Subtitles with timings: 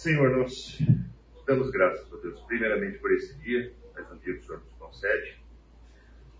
[0.00, 0.78] Senhor, nós
[1.46, 4.72] damos graças a Deus, primeiramente por esse dia, mais um dia que o Senhor nos
[4.72, 5.38] concede.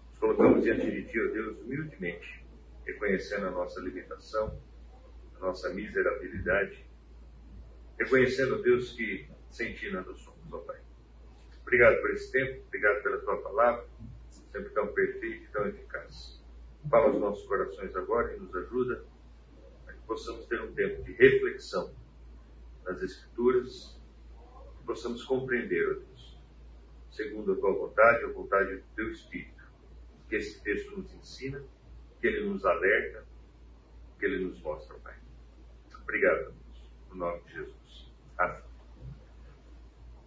[0.09, 2.43] Nos colocamos diante de Ti, ó Deus, humildemente,
[2.87, 4.59] reconhecendo a nossa limitação,
[5.37, 6.87] a nossa miserabilidade,
[7.99, 10.81] reconhecendo, Deus, que sem Ti nada somos, ó Pai.
[11.61, 13.87] Obrigado por esse tempo, obrigado pela Tua palavra,
[14.31, 16.43] sempre tão perfeita e tão eficaz.
[16.89, 19.05] Fala aos nossos corações agora e nos ajuda
[19.87, 21.93] a que possamos ter um tempo de reflexão
[22.85, 24.01] nas Escrituras,
[24.79, 26.39] que possamos compreender, ó Deus,
[27.11, 29.65] segundo a tua vontade, a vontade do teu Espírito,
[30.29, 31.63] que esse texto nos ensina,
[32.21, 33.25] que ele nos alerta,
[34.19, 35.17] que ele nos mostra, Pai.
[36.03, 38.13] Obrigado, Deus, no nome de Jesus.
[38.39, 38.63] Amém.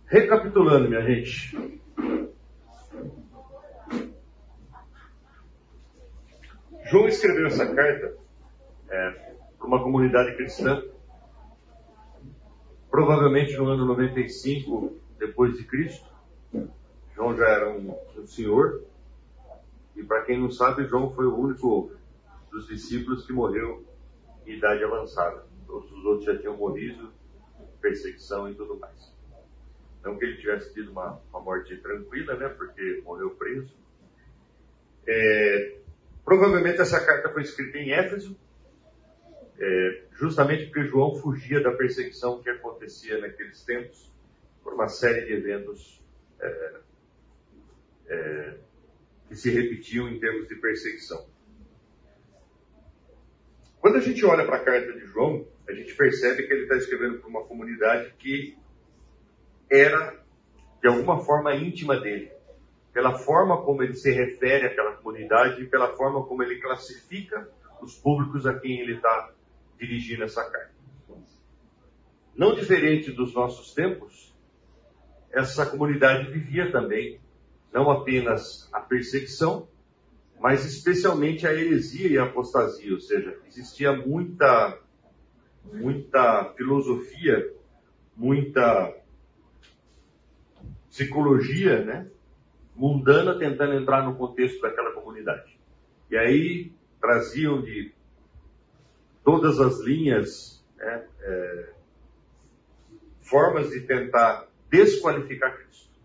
[0.06, 1.82] Recapitulando, minha gente.
[6.86, 8.18] João escreveu essa carta
[8.90, 9.12] é,
[9.58, 10.84] para uma comunidade cristã
[12.94, 16.08] provavelmente no ano 95 depois de Cristo.
[17.16, 18.84] João já era um, um senhor.
[19.96, 21.92] E para quem não sabe, João foi o único
[22.52, 23.84] dos discípulos que morreu
[24.46, 25.44] em idade avançada.
[25.66, 27.12] Todos os outros já tinham morrido,
[27.82, 29.12] perseguição e tudo mais.
[30.04, 32.48] Não que ele tivesse tido uma, uma morte tranquila, né?
[32.50, 33.74] Porque morreu preso.
[35.08, 35.78] É,
[36.24, 38.38] provavelmente essa carta foi escrita em Éfeso,
[39.60, 44.12] é, justamente porque João fugia da perseguição que acontecia naqueles tempos
[44.64, 46.02] por uma série de eventos
[46.40, 46.74] é,
[48.08, 48.58] é,
[49.28, 51.28] que se repetiam em termos de perseguição.
[53.80, 56.78] Quando a gente olha para a carta de João, a gente percebe que ele está
[56.78, 58.58] escrevendo para uma comunidade que
[59.70, 60.24] era,
[60.82, 62.32] de alguma forma, íntima dele.
[62.94, 67.50] Pela forma como ele se refere àquela comunidade e pela forma como ele classifica
[67.82, 69.33] os públicos a quem ele está
[69.86, 70.74] dirigindo essa carta.
[72.36, 74.34] Não diferente dos nossos tempos,
[75.32, 77.20] essa comunidade vivia também
[77.72, 79.68] não apenas a perseguição,
[80.40, 84.80] mas especialmente a heresia e a apostasia, ou seja, existia muita
[85.72, 87.54] muita filosofia,
[88.18, 88.94] muita
[90.90, 92.08] psicologia, né,
[92.76, 95.58] mundana tentando entrar no contexto daquela comunidade.
[96.12, 97.94] E aí traziam de
[99.24, 101.74] todas as linhas, né, é,
[103.22, 106.00] formas de tentar desqualificar Cristo.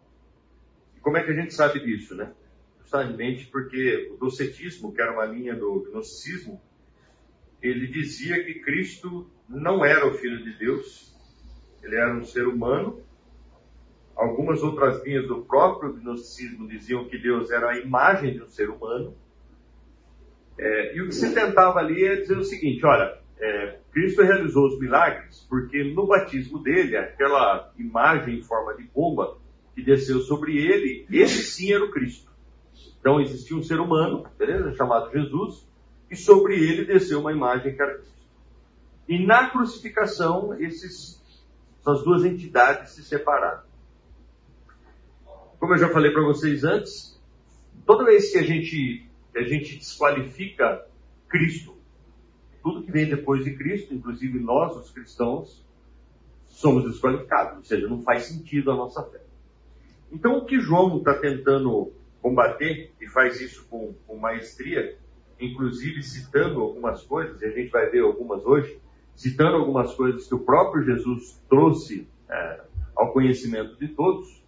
[0.97, 2.33] E como é que a gente sabe disso, né?
[2.81, 6.61] Justamente porque o docetismo, que era uma linha do gnosticismo,
[7.61, 11.15] ele dizia que Cristo não era o Filho de Deus,
[11.83, 13.03] ele era um ser humano.
[14.15, 18.69] Algumas outras linhas do próprio gnosticismo diziam que Deus era a imagem de um ser
[18.71, 19.17] humano.
[20.58, 24.66] É, e o que se tentava ali é dizer o seguinte: olha, é, Cristo realizou
[24.66, 29.38] os milagres porque no batismo dele, aquela imagem em forma de pomba
[29.74, 32.30] que desceu sobre ele, esse sim era o Cristo.
[32.98, 34.74] Então existia um ser humano, beleza?
[34.74, 35.66] chamado Jesus,
[36.10, 38.19] e sobre ele desceu uma imagem que era Cristo.
[39.08, 41.22] E na crucificação, esses,
[41.80, 43.62] essas duas entidades se separaram.
[45.58, 47.20] Como eu já falei para vocês antes,
[47.86, 49.07] toda vez que a gente
[49.38, 50.87] a gente desqualifica
[51.28, 51.76] Cristo,
[52.62, 55.65] tudo que vem depois de Cristo, inclusive nós, os cristãos,
[56.44, 59.22] somos desqualificados, ou seja, não faz sentido a nossa fé.
[60.10, 64.99] Então, o que João está tentando combater, e faz isso com, com, maestria,
[65.41, 68.81] inclusive citando algumas coisas, e a gente vai ver algumas hoje,
[69.15, 72.60] citando algumas coisas que o próprio Jesus trouxe é,
[72.97, 74.43] ao conhecimento de todos,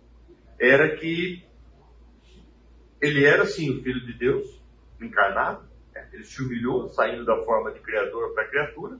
[0.58, 1.44] era que
[3.00, 4.59] ele era sim o Filho de Deus,
[5.04, 5.62] encarnado,
[5.94, 6.08] né?
[6.12, 8.98] ele se humilhou, saindo da forma de criador para criatura,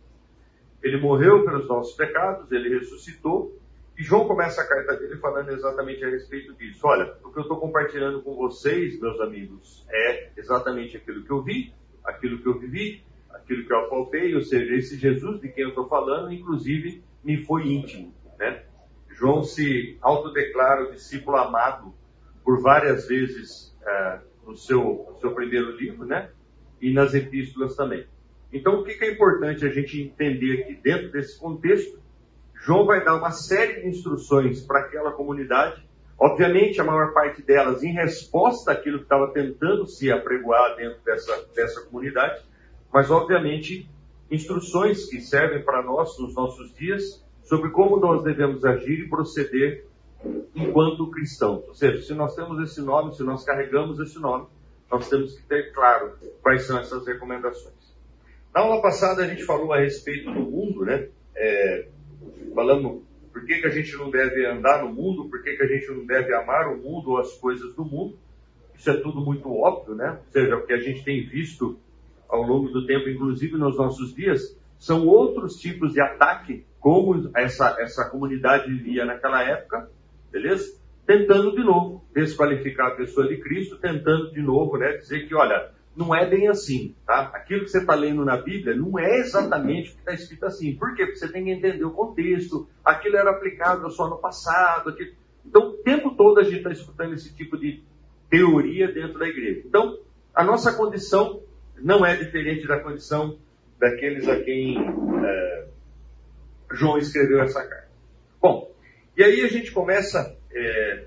[0.82, 3.58] ele morreu pelos nossos pecados, ele ressuscitou,
[3.98, 6.80] e João começa a carta dele falando exatamente a respeito disso.
[6.84, 11.42] Olha, o que eu estou compartilhando com vocês, meus amigos, é exatamente aquilo que eu
[11.42, 15.64] vi, aquilo que eu vivi, aquilo que eu apalpei, ou seja, esse Jesus de quem
[15.64, 18.14] eu estou falando, inclusive, me foi íntimo.
[18.38, 18.64] Né?
[19.10, 21.92] João se autodeclara o discípulo amado
[22.42, 24.20] por várias vezes é,
[24.50, 26.30] no, seu, seu primeiro livro, né?
[26.80, 28.06] E nas epístolas também.
[28.52, 32.00] Então, o que é importante a gente entender aqui dentro desse contexto?
[32.54, 35.82] João vai dar uma série de instruções para aquela comunidade,
[36.18, 41.48] obviamente a maior parte delas em resposta àquilo que estava tentando se apregoar dentro dessa,
[41.54, 42.44] dessa comunidade,
[42.92, 43.88] mas obviamente
[44.30, 49.86] instruções que servem para nós nos nossos dias sobre como nós devemos agir e proceder
[50.54, 51.66] enquanto cristãos.
[51.68, 54.46] Ou seja, se nós temos esse nome, se nós carregamos esse nome,
[54.90, 56.12] nós temos que ter claro
[56.42, 57.74] quais são essas recomendações.
[58.54, 61.08] Na aula passada a gente falou a respeito do mundo, né?
[61.36, 61.88] É,
[62.54, 63.02] falamos
[63.32, 65.88] por que, que a gente não deve andar no mundo, por que, que a gente
[65.92, 68.18] não deve amar o mundo ou as coisas do mundo.
[68.74, 70.18] Isso é tudo muito óbvio, né?
[70.26, 71.78] Ou seja, o que a gente tem visto
[72.28, 77.76] ao longo do tempo, inclusive nos nossos dias, são outros tipos de ataque, como essa,
[77.78, 79.90] essa comunidade vivia naquela época,
[80.30, 80.78] beleza?
[81.06, 85.72] Tentando de novo desqualificar a pessoa de Cristo, tentando de novo né, dizer que, olha,
[85.96, 87.30] não é bem assim, tá?
[87.34, 90.76] Aquilo que você está lendo na Bíblia não é exatamente o que está escrito assim.
[90.76, 91.04] Por quê?
[91.04, 94.90] Porque você tem que entender o contexto, aquilo era aplicado só no passado.
[94.90, 95.12] Aquilo...
[95.44, 97.82] Então, o tempo todo a gente está escutando esse tipo de
[98.28, 99.62] teoria dentro da igreja.
[99.66, 99.98] Então,
[100.34, 101.42] a nossa condição
[101.76, 103.38] não é diferente da condição
[103.78, 105.66] daqueles a quem é,
[106.72, 107.88] João escreveu essa carta.
[108.40, 108.69] Bom,
[109.20, 111.06] e aí a gente começa é,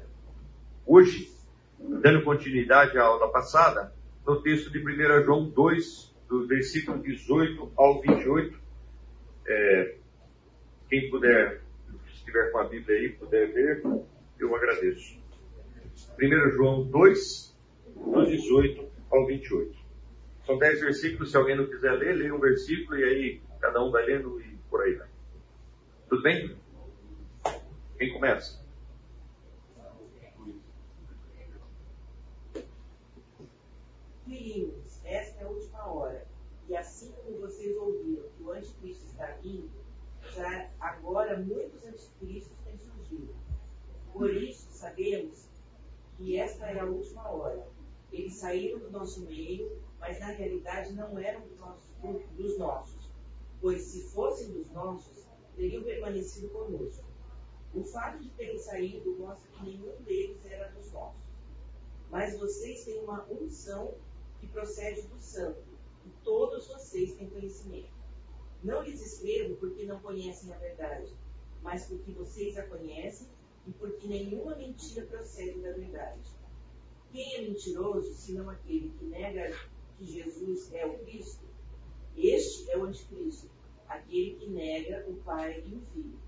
[0.85, 1.31] hoje,
[1.79, 3.91] dando continuidade à aula passada,
[4.23, 8.59] no texto de 1 João 2, do versículo 18 ao 28.
[9.47, 9.95] É,
[10.87, 11.63] quem puder,
[12.13, 13.83] estiver com a Bíblia aí, puder ver,
[14.37, 15.17] eu agradeço.
[16.21, 17.57] 1 João 2,
[17.95, 19.75] do 18 ao 28.
[20.45, 23.89] São 10 versículos, se alguém não quiser ler, lê um versículo e aí cada um
[23.89, 25.07] vai lendo e por aí vai.
[26.07, 26.62] Tudo bem?
[27.97, 28.61] Quem começa?
[34.25, 36.27] Filhinhos, esta é a última hora.
[36.67, 39.71] E assim como vocês ouviram que o anticristo está vindo,
[40.33, 43.35] já agora muitos anticristos têm surgido.
[44.11, 45.47] Por isso sabemos
[46.17, 47.67] que esta é a última hora.
[48.11, 51.89] Eles saíram do nosso meio, mas na realidade não eram dos nossos,
[52.35, 53.03] dos nossos
[53.63, 55.25] pois se fossem dos nossos,
[55.55, 57.05] teriam permanecido conosco.
[57.73, 61.21] O fato de terem saído mostra que nenhum deles era dos nossos.
[62.11, 63.95] Mas vocês têm uma unção
[64.39, 65.63] que procede do santo,
[66.05, 67.91] e todos vocês têm conhecimento.
[68.63, 71.11] Não lhes escrevo porque não conhecem a verdade,
[71.63, 73.27] mas porque vocês a conhecem
[73.65, 76.21] e porque nenhuma mentira procede da verdade.
[77.11, 79.57] Quem é mentiroso, senão aquele que nega
[79.97, 81.43] que Jesus é o Cristo?
[82.15, 83.49] Este é o anticristo,
[83.87, 86.22] aquele que nega o Pai e o Filho.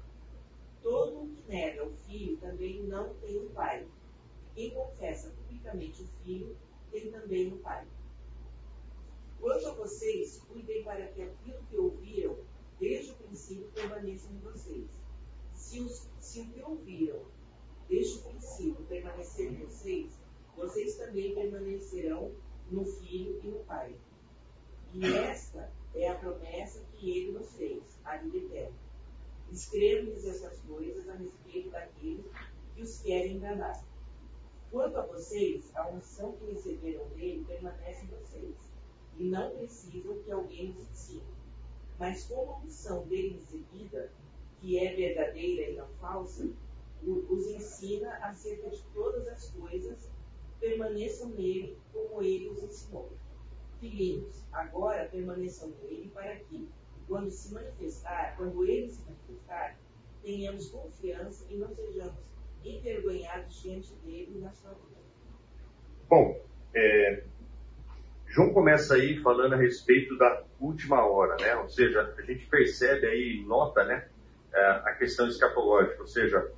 [0.85, 3.87] Todo o que nega o Filho também não tem o Pai.
[4.53, 6.55] Quem confessa publicamente o Filho
[6.91, 7.87] tem também o Pai.
[9.39, 12.37] Quanto a vocês, cuidem para que aquilo que ouviram
[12.79, 14.87] desde o princípio permaneça em vocês.
[15.55, 17.25] Se, os, se o que ouviram
[17.89, 20.13] desde o princípio permanecer em vocês,
[20.55, 22.31] vocês também permanecerão
[22.69, 23.95] no Filho e no Pai.
[24.93, 28.44] E esta é a promessa que ele nos fez, a vida.
[29.55, 32.25] Escrevo-lhes essas coisas a respeito daqueles
[32.75, 33.81] que os querem enganar.
[34.69, 38.55] Quanto a vocês, a unção que receberam dele permanece em vocês
[39.17, 41.23] e não precisam que alguém os ensine.
[41.97, 44.11] Mas como a unção dele recebida,
[44.59, 46.49] que é verdadeira e não falsa,
[47.01, 50.09] os ensina acerca de todas as coisas,
[50.59, 53.09] permaneçam nele como ele os ensinou.
[53.79, 56.67] Filhinhos, agora permaneçam nele para que,
[57.07, 59.77] quando se manifestar, quando ele se manifestar,
[60.23, 62.13] tenhamos confiança e não sejamos
[62.63, 65.01] envergonhados diante dele na sua vida.
[66.09, 66.39] Bom,
[66.73, 67.23] é,
[68.27, 71.55] João começa aí falando a respeito da última hora, né?
[71.57, 74.07] Ou seja, a gente percebe aí, nota, né?
[74.53, 76.51] É, a questão escatológica, ou seja,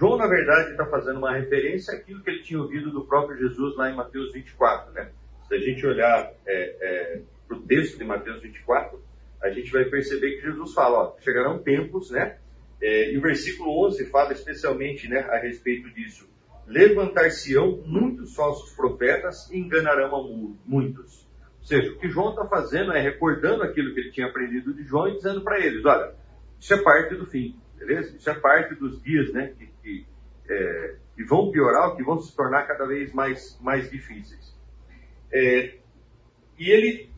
[0.00, 3.76] João, na verdade, está fazendo uma referência àquilo que ele tinha ouvido do próprio Jesus
[3.76, 5.10] lá em Mateus 24, né?
[5.46, 9.02] Se a gente olhar é, é, para o texto de Mateus 24,
[9.42, 12.38] a gente vai perceber que Jesus fala, ó, chegarão tempos, né?
[12.80, 16.30] É, e o versículo 11 fala especialmente né, a respeito disso
[16.70, 20.22] levantar-se-ão muitos falsos profetas e enganarão a
[20.64, 21.28] muitos.
[21.58, 24.84] Ou seja, o que João está fazendo é recordando aquilo que ele tinha aprendido de
[24.84, 26.14] João e dizendo para eles, olha,
[26.58, 28.16] isso é parte do fim, beleza?
[28.16, 30.06] Isso é parte dos dias, né, que, que,
[30.48, 34.56] é, que vão piorar, que vão se tornar cada vez mais, mais difíceis.
[35.32, 35.74] É,
[36.56, 37.10] e ele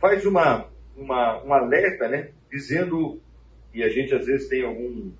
[0.00, 3.20] faz uma, uma, um alerta, né, dizendo,
[3.72, 5.12] e a gente às vezes tem algum,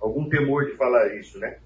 [0.00, 1.58] algum temor de falar isso, né,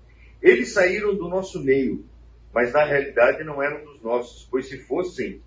[0.43, 2.05] eles saíram do nosso meio,
[2.53, 5.43] mas na realidade não eram dos nossos, pois se fossem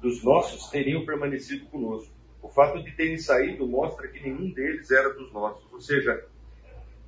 [0.00, 2.14] dos nossos, teriam permanecido conosco.
[2.40, 5.70] O fato de terem saído mostra que nenhum deles era dos nossos.
[5.72, 6.24] Ou seja,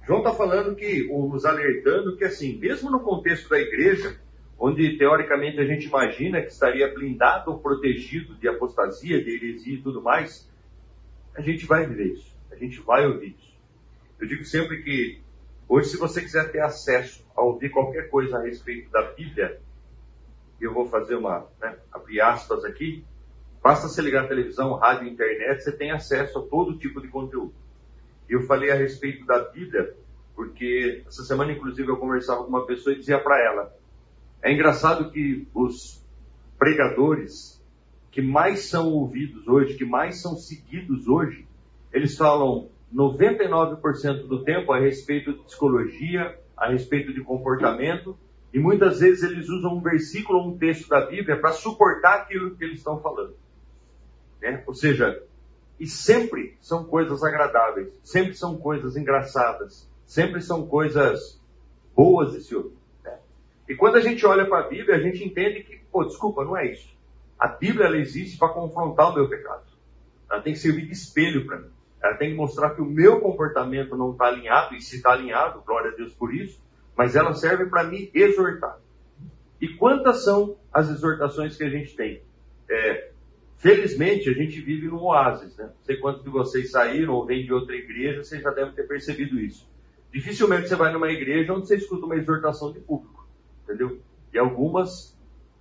[0.04, 4.18] João está falando que, ou nos alertando que, assim, mesmo no contexto da igreja,
[4.58, 9.82] onde teoricamente a gente imagina que estaria blindado ou protegido de apostasia, de heresia e
[9.82, 10.50] tudo mais,
[11.34, 13.56] a gente vai viver isso, a gente vai ouvir isso.
[14.20, 15.20] Eu digo sempre que
[15.68, 19.60] Hoje, se você quiser ter acesso a ouvir qualquer coisa a respeito da Bíblia,
[20.58, 23.04] eu vou fazer uma, né, abrir aspas aqui,
[23.62, 27.52] basta você ligar televisão, rádio, internet, você tem acesso a todo tipo de conteúdo.
[28.26, 29.94] Eu falei a respeito da Bíblia,
[30.34, 33.70] porque essa semana, inclusive, eu conversava com uma pessoa e dizia para ela:
[34.42, 36.04] é engraçado que os
[36.58, 37.62] pregadores
[38.10, 41.46] que mais são ouvidos hoje, que mais são seguidos hoje,
[41.92, 48.18] eles falam 99% do tempo a respeito de psicologia, a respeito de comportamento,
[48.52, 52.56] e muitas vezes eles usam um versículo ou um texto da Bíblia para suportar aquilo
[52.56, 53.34] que eles estão falando.
[54.40, 54.62] Né?
[54.66, 55.22] Ou seja,
[55.78, 61.40] e sempre são coisas agradáveis, sempre são coisas engraçadas, sempre são coisas
[61.94, 62.77] boas de se ouvir.
[63.68, 66.56] E quando a gente olha para a Bíblia, a gente entende que, pô, desculpa, não
[66.56, 66.96] é isso.
[67.38, 69.64] A Bíblia ela existe para confrontar o meu pecado.
[70.30, 71.70] Ela tem que servir de espelho para mim.
[72.02, 75.62] Ela tem que mostrar que o meu comportamento não está alinhado, e se está alinhado,
[75.66, 76.60] glória a Deus por isso,
[76.96, 78.78] mas ela serve para me exortar.
[79.60, 82.22] E quantas são as exortações que a gente tem?
[82.70, 83.10] É,
[83.56, 85.64] felizmente, a gente vive num oásis, né?
[85.64, 88.86] Não sei quantos de vocês saíram ou vêm de outra igreja, vocês já devem ter
[88.86, 89.68] percebido isso.
[90.12, 93.17] Dificilmente você vai numa igreja onde você escuta uma exortação de público,
[93.68, 94.00] entendeu?
[94.32, 95.16] E algumas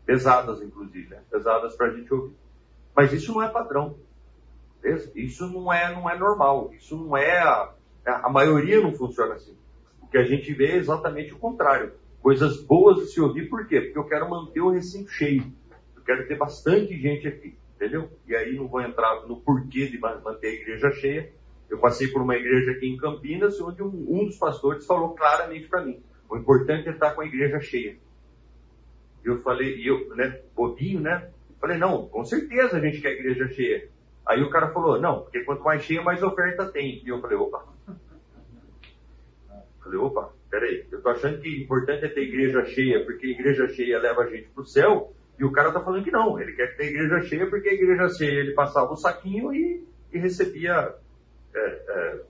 [0.06, 1.22] pesadas, inclusive, né?
[1.30, 2.34] pesadas para a gente ouvir.
[2.96, 3.98] Mas isso não é padrão.
[5.14, 6.72] Isso não é, não é normal.
[6.74, 7.40] Isso não é.
[7.40, 7.74] A,
[8.06, 9.56] a maioria não funciona assim.
[10.02, 11.92] O que a gente vê é exatamente o contrário.
[12.22, 13.82] Coisas boas de se ouvir, por quê?
[13.82, 15.44] Porque eu quero manter o recinto cheio.
[15.96, 18.10] Eu quero ter bastante gente aqui, entendeu?
[18.26, 21.32] E aí não vou entrar no porquê de manter a igreja cheia.
[21.70, 25.68] Eu passei por uma igreja aqui em Campinas, onde um, um dos pastores falou claramente
[25.68, 27.98] para mim: o importante é estar com a igreja cheia.
[29.24, 31.30] Eu falei, e eu, né, bobinho, né?
[31.60, 33.90] Falei, não, com certeza a gente quer a igreja cheia.
[34.26, 37.02] Aí o cara falou, não, porque quanto mais cheia, mais oferta tem.
[37.04, 37.66] E eu falei, opa.
[39.84, 43.70] Falei, opa, peraí, eu tô achando que o importante é ter igreja cheia, porque igreja
[43.70, 46.76] cheia leva a gente pro céu, e o cara tá falando que não, ele quer
[46.76, 50.94] ter igreja cheia, porque a igreja cheia ele passava o saquinho e, e recebia
[51.56, 52.22] é, é,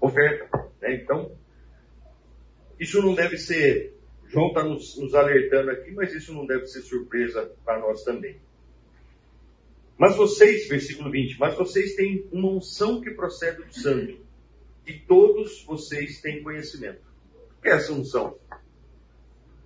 [0.00, 0.68] oferta.
[0.82, 0.96] Né?
[0.96, 1.30] Então,
[2.80, 3.94] isso não deve ser,
[4.26, 8.40] João está nos, nos alertando aqui, mas isso não deve ser surpresa para nós também.
[9.98, 14.18] Mas vocês, versículo 20, mas vocês têm uma unção que procede do santo,
[14.86, 17.02] e todos vocês têm conhecimento.
[17.58, 18.38] O que é essa unção?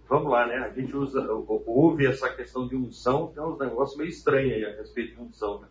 [0.08, 0.56] Vamos lá, né?
[0.56, 1.20] A gente usa,
[1.66, 5.60] ouve essa questão de unção, tem uns negócios meio estranhos aí a respeito de unção.
[5.60, 5.68] Né?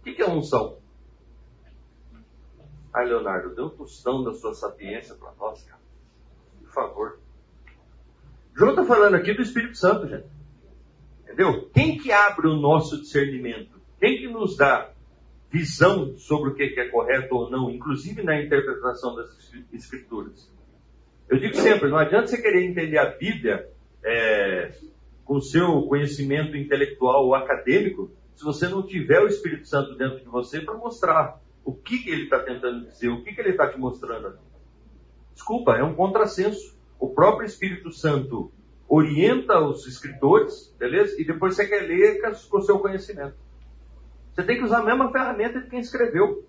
[0.00, 0.78] O que é unção?
[2.94, 5.77] Ai, Leonardo, dê um tostão da sua sapiência para nós, cara.
[6.78, 7.18] Favor.
[8.56, 10.26] João está falando aqui do Espírito Santo, gente.
[11.24, 11.68] Entendeu?
[11.74, 13.80] Quem que abre o nosso discernimento?
[13.98, 14.92] Quem que nos dá
[15.50, 19.28] visão sobre o que é correto ou não, inclusive na interpretação das
[19.72, 20.48] escrituras?
[21.28, 23.68] Eu digo sempre, não adianta você querer entender a Bíblia
[24.04, 24.72] é,
[25.24, 30.26] com seu conhecimento intelectual ou acadêmico, se você não tiver o Espírito Santo dentro de
[30.26, 33.68] você para mostrar o que, que ele está tentando dizer, o que, que ele está
[33.68, 34.38] te mostrando.
[35.38, 36.76] Desculpa, é um contrassenso.
[36.98, 38.50] O próprio Espírito Santo
[38.88, 41.14] orienta os escritores, beleza?
[41.16, 43.36] E depois você quer ler com o seu conhecimento.
[44.34, 46.44] Você tem que usar a mesma ferramenta de quem escreveu.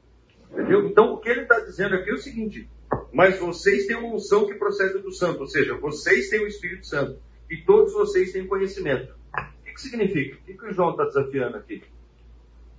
[0.52, 0.88] Entendeu?
[0.88, 2.68] Então, o que ele está dizendo aqui é o seguinte:
[3.14, 6.88] mas vocês têm uma unção que procede do santo, ou seja, vocês têm o Espírito
[6.88, 7.20] Santo
[7.50, 9.14] e todos vocês têm conhecimento.
[9.38, 10.36] O que, que significa?
[10.36, 11.84] O que, que o João está desafiando aqui?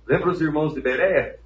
[0.05, 1.39] Lembra os irmãos de Bereia?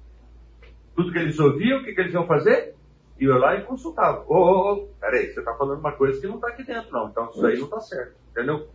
[0.96, 2.75] Tudo que eles ouviam, o que, que eles iam fazer?
[3.18, 4.24] Iam lá e consultavam.
[4.28, 7.08] Ô, ô, ô, peraí, você está falando uma coisa que não está aqui dentro, não.
[7.08, 8.14] Então isso aí não está certo.
[8.30, 8.68] Entendeu?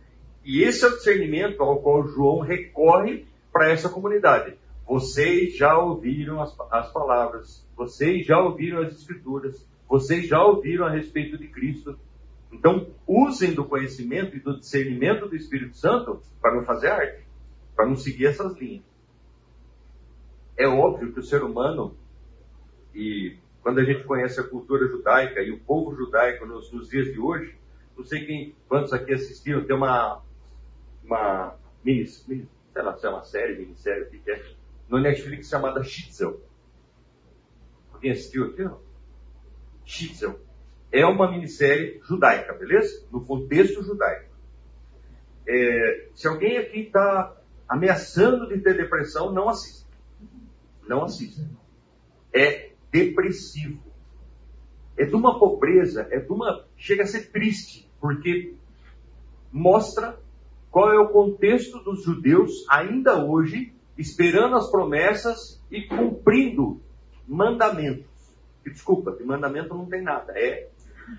[0.44, 4.56] E esse é o discernimento ao qual João recorre para essa comunidade.
[4.86, 10.90] Vocês já ouviram as, as palavras, vocês já ouviram as escrituras, vocês já ouviram a
[10.90, 11.96] respeito de Cristo.
[12.50, 17.26] Então, usem do conhecimento e do discernimento do Espírito Santo para não fazer arte,
[17.76, 18.84] para não seguir essas linhas.
[20.56, 21.96] É óbvio que o ser humano,
[22.94, 27.12] e quando a gente conhece a cultura judaica e o povo judaico nos, nos dias
[27.12, 27.56] de hoje,
[27.96, 30.20] não sei quem, quantos aqui assistiram, tem uma,
[31.04, 34.44] uma mini, sei lá, se é uma série, minissérie, o que é,
[34.88, 36.40] no Netflix chamada Shitzel.
[37.92, 38.64] Alguém assistiu aqui?
[38.64, 38.80] Não?
[39.84, 40.40] Shitzel.
[40.90, 43.06] É uma minissérie judaica, beleza?
[43.10, 44.32] No contexto judaico.
[45.46, 47.36] É, se alguém aqui está
[47.68, 49.88] ameaçando de ter depressão, não assista.
[50.86, 51.48] Não assista.
[52.34, 53.82] É depressivo.
[54.96, 56.66] É de uma pobreza, é de uma.
[56.76, 58.54] chega a ser triste, porque
[59.50, 60.20] mostra
[60.70, 66.80] qual é o contexto dos judeus ainda hoje esperando as promessas e cumprindo
[67.26, 68.10] mandamentos.
[68.64, 70.32] Desculpa, de mandamento não tem nada.
[70.36, 70.68] É,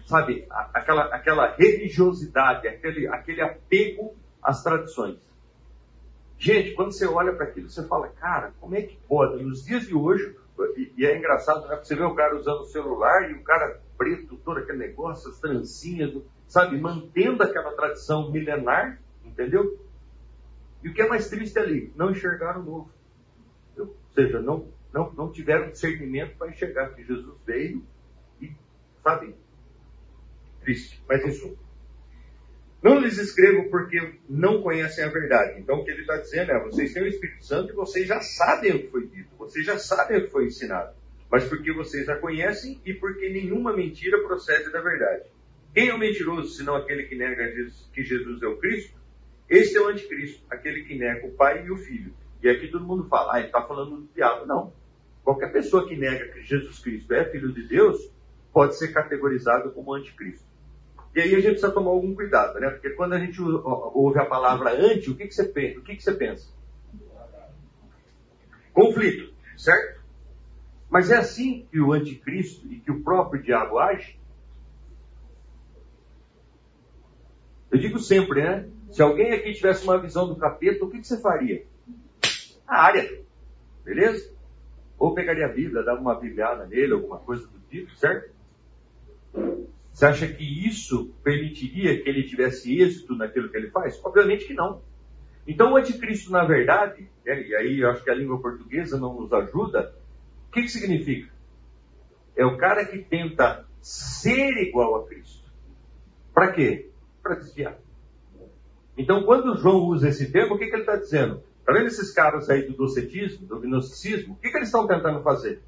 [0.05, 5.17] sabe, aquela, aquela religiosidade, aquele, aquele apego às tradições.
[6.37, 9.87] Gente, quando você olha para aquilo, você fala, cara, como é que pode, nos dias
[9.87, 10.35] de hoje,
[10.75, 11.77] E, é engraçado, né?
[11.77, 15.39] Você vê o cara usando o celular e o cara preto, todo aquele negócio, as
[15.39, 16.13] trancinhas,
[16.47, 16.79] sabe?
[16.79, 19.79] Mantendo aquela tradição milenar, entendeu?
[20.83, 21.91] E o que é mais triste ali?
[21.95, 22.91] Não enxergaram o novo.
[23.77, 27.83] Ou seja, não, não, não tiveram discernimento para enxergar que Jesus veio
[28.41, 28.51] e,
[29.01, 29.35] sabe?
[30.61, 31.03] Triste.
[31.07, 31.57] Mas isso
[32.83, 35.59] não lhes escrevo porque não conhecem a verdade.
[35.59, 38.19] Então o que ele está dizendo é: vocês têm o Espírito Santo e vocês já
[38.19, 40.93] sabem o que foi dito, vocês já sabem o que foi ensinado.
[41.31, 45.23] Mas porque vocês a conhecem e porque nenhuma mentira procede da verdade.
[45.73, 47.51] Quem é o mentiroso senão aquele que nega
[47.91, 48.95] que Jesus é o Cristo?
[49.49, 52.13] Este é o anticristo, aquele que nega o Pai e o Filho.
[52.41, 54.45] E aqui todo mundo fala, ah, ele está falando do diabo.
[54.45, 54.73] Não.
[55.23, 58.11] Qualquer pessoa que nega que Jesus Cristo é filho de Deus
[58.51, 60.45] pode ser categorizado como anticristo.
[61.15, 62.69] E aí a gente precisa tomar algum cuidado, né?
[62.69, 65.79] Porque quando a gente ouve a palavra anti, o que, que você pensa?
[65.79, 66.51] O que, que você pensa?
[68.73, 70.01] Conflito, certo?
[70.89, 74.19] Mas é assim que o anticristo e que o próprio diabo age?
[77.71, 78.69] Eu digo sempre, né?
[78.91, 81.65] Se alguém aqui tivesse uma visão do capeta, o que, que você faria?
[82.67, 83.23] A área,
[83.83, 84.31] beleza?
[84.99, 88.31] Ou pegaria a Bíblia, dava uma bíblia nele, alguma coisa do tipo, certo?
[89.91, 93.99] Você acha que isso permitiria que ele tivesse êxito naquilo que ele faz?
[94.03, 94.81] Obviamente que não.
[95.47, 99.13] Então o anticristo, na verdade, né, e aí eu acho que a língua portuguesa não
[99.13, 99.93] nos ajuda,
[100.47, 101.31] o que, que significa?
[102.35, 105.51] É o cara que tenta ser igual a Cristo.
[106.33, 106.89] Para quê?
[107.21, 107.77] Para desviar.
[108.97, 111.43] Então, quando João usa esse termo, o que, que ele está dizendo?
[111.59, 114.33] Está vendo esses caras aí do docetismo, do gnosticismo?
[114.33, 115.61] O que, que eles estão tentando fazer?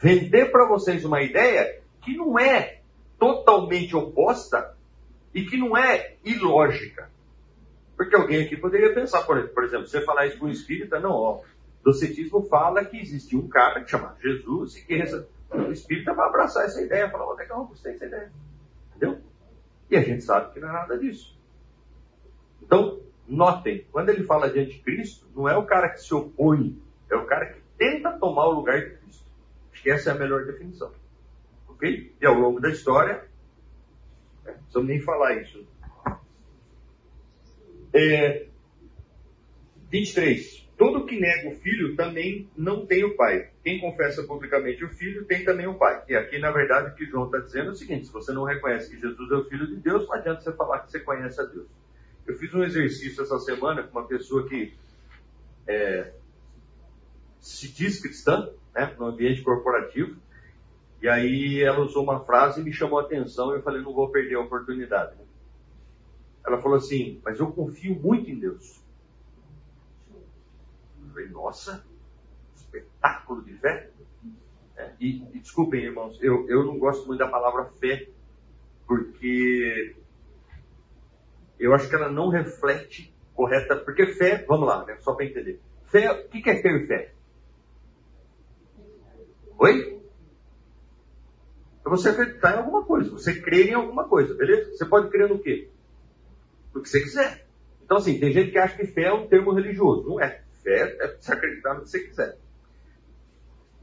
[0.00, 2.80] Vender para vocês uma ideia que não é
[3.18, 4.76] totalmente oposta
[5.34, 7.10] e que não é ilógica.
[7.98, 11.42] Porque alguém aqui poderia pensar, por, exemplo, você falar isso com um espírita, não, ó,
[11.82, 16.28] docetismo fala que existe um cara que chama Jesus e que essa, o espírita vai
[16.28, 18.32] abraçar essa ideia, falar, legal, gostei dessa ideia.
[18.94, 19.18] Entendeu?
[19.90, 21.36] E a gente sabe que não é nada disso.
[22.62, 26.80] Então, notem, quando ele fala de anticristo, não é o cara que se opõe,
[27.10, 29.24] é o cara que tenta tomar o lugar de Cristo.
[29.72, 30.92] Acho que essa é a melhor definição.
[31.66, 32.14] Ok?
[32.20, 33.24] E ao longo da história,
[34.44, 35.66] não precisamos nem falar isso.
[37.98, 38.46] É,
[39.90, 40.68] 23.
[40.76, 43.50] Todo que nega o filho também não tem o pai.
[43.64, 46.04] Quem confessa publicamente o filho tem também o pai.
[46.08, 48.44] E aqui, na verdade, o que João está dizendo é o seguinte: se você não
[48.44, 51.40] reconhece que Jesus é o filho de Deus, não adianta você falar que você conhece
[51.40, 51.66] a Deus.
[52.24, 54.74] Eu fiz um exercício essa semana com uma pessoa que
[55.66, 56.12] é,
[57.40, 60.16] se diz cristã, né, no ambiente corporativo,
[61.02, 63.92] e aí ela usou uma frase e me chamou a atenção e eu falei, não
[63.92, 65.16] vou perder a oportunidade.
[66.48, 68.82] Ela falou assim, mas eu confio muito em Deus.
[70.10, 71.84] Eu falei, nossa,
[72.56, 73.90] espetáculo de fé.
[74.74, 78.08] É, e, e, desculpem, irmãos, eu, eu não gosto muito da palavra fé,
[78.86, 79.94] porque
[81.58, 85.60] eu acho que ela não reflete correta, porque fé, vamos lá, né, só para entender.
[85.84, 87.12] Fé, o que é ter fé?
[89.58, 90.00] Oi?
[91.84, 94.70] É você acreditar em alguma coisa, você crer em alguma coisa, beleza?
[94.72, 95.68] Você pode crer no quê?
[96.74, 97.46] No que você quiser.
[97.84, 100.08] Então, assim, tem gente que acha que fé é um termo religioso.
[100.08, 100.42] Não é.
[100.62, 102.38] Fé é você acreditar no que você quiser.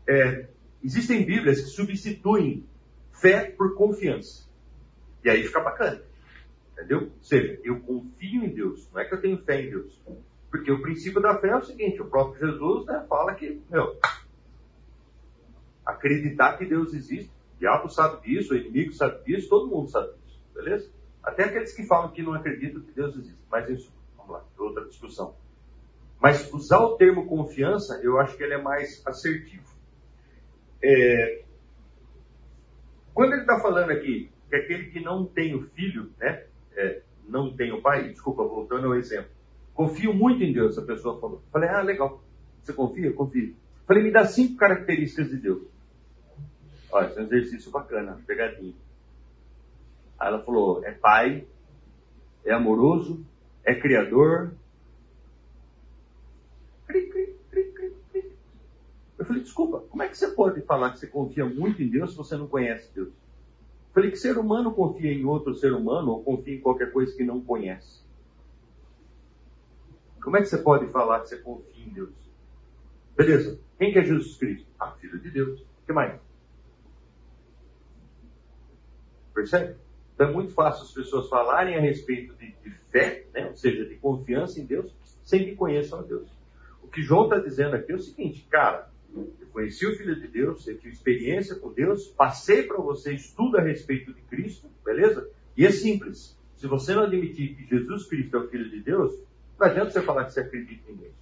[0.08, 0.48] É,
[0.84, 2.66] existem Bíblias que substituem
[3.12, 4.48] fé por confiança.
[5.24, 6.02] E aí fica bacana.
[6.74, 7.04] Entendeu?
[7.04, 8.90] Ou seja, eu confio em Deus.
[8.92, 10.00] Não é que eu tenho fé em Deus.
[10.52, 13.98] Porque o princípio da fé é o seguinte: o próprio Jesus né, fala que, meu,
[15.86, 20.14] acreditar que Deus existe o diabo sabe disso, o inimigo sabe disso, todo mundo sabe
[20.14, 20.92] disso, beleza?
[21.26, 23.40] Até aqueles que falam que não acreditam que Deus existe.
[23.50, 25.36] Mas isso, vamos lá, é outra discussão.
[26.22, 29.66] Mas usar o termo confiança, eu acho que ele é mais assertivo.
[30.84, 31.44] É...
[33.14, 37.56] Quando ele está falando aqui que aquele que não tem o filho, né, é, não
[37.56, 39.32] tem o pai, desculpa, voltando ao exemplo,
[39.74, 41.42] confio muito em Deus, a pessoa falou.
[41.52, 42.22] Falei, ah, legal.
[42.62, 43.12] Você confia?
[43.14, 43.56] Confio.
[43.88, 45.64] Falei, me dá cinco características de Deus.
[46.92, 48.76] Olha, esse é um exercício bacana, pegadinho.
[50.26, 51.46] Aí ela falou, é pai,
[52.44, 53.24] é amoroso,
[53.64, 54.56] é criador.
[56.88, 58.32] Cri, cri, cri, cri, cri.
[59.20, 62.10] Eu falei, desculpa, como é que você pode falar que você confia muito em Deus
[62.10, 63.10] se você não conhece Deus?
[63.10, 67.16] Eu falei que ser humano confia em outro ser humano ou confia em qualquer coisa
[67.16, 68.04] que não conhece.
[70.24, 72.16] Como é que você pode falar que você confia em Deus?
[73.16, 73.60] Beleza.
[73.78, 74.66] Quem que é Jesus Cristo?
[74.80, 75.62] Ah, filho de Deus.
[75.62, 76.20] O que mais?
[79.36, 79.85] Percebe?
[80.16, 83.48] Então é muito fácil as pessoas falarem a respeito de, de fé, né?
[83.48, 86.30] ou seja, de confiança em Deus, sem que conheçam a Deus.
[86.82, 90.28] O que João está dizendo aqui é o seguinte, cara, Eu conheci o Filho de
[90.28, 95.30] Deus, eu tive experiência com Deus, passei para vocês tudo a respeito de Cristo, beleza?
[95.56, 96.38] E é simples.
[96.56, 99.14] Se você não admitir que Jesus Cristo é o Filho de Deus,
[99.60, 101.14] não adianta você falar que você acredita em Deus.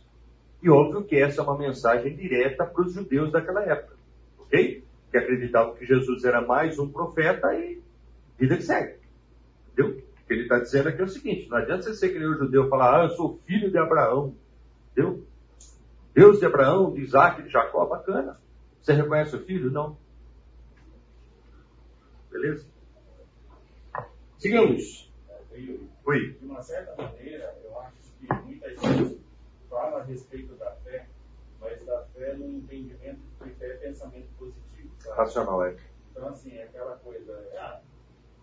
[0.62, 3.96] E óbvio que essa é uma mensagem direta para os judeus daquela época,
[4.40, 4.84] ok?
[5.12, 7.83] Que acreditavam que Jesus era mais um profeta e
[8.38, 9.00] vida que segue.
[9.72, 9.98] Entendeu?
[9.98, 12.70] O que ele está dizendo aqui é o seguinte: não adianta você ser o judeu
[12.70, 14.36] falar, ah, eu sou filho de Abraão.
[14.92, 15.26] Entendeu?
[16.14, 18.40] Deus de Abraão, de Isaac, de Jacó, bacana.
[18.82, 19.72] Você reconhece o filho?
[19.72, 19.98] Não.
[22.30, 22.66] Beleza?
[24.38, 25.12] Sigamos.
[26.06, 26.34] Oi.
[26.34, 29.22] De uma certa maneira, eu acho que muita gente
[29.70, 31.08] fala a respeito da fé,
[31.60, 34.92] mas da fé no entendimento que fé é pensamento positivo.
[35.00, 35.18] Sabe?
[35.18, 35.78] Racional, é.
[36.12, 37.82] Então, assim, é aquela coisa, ah,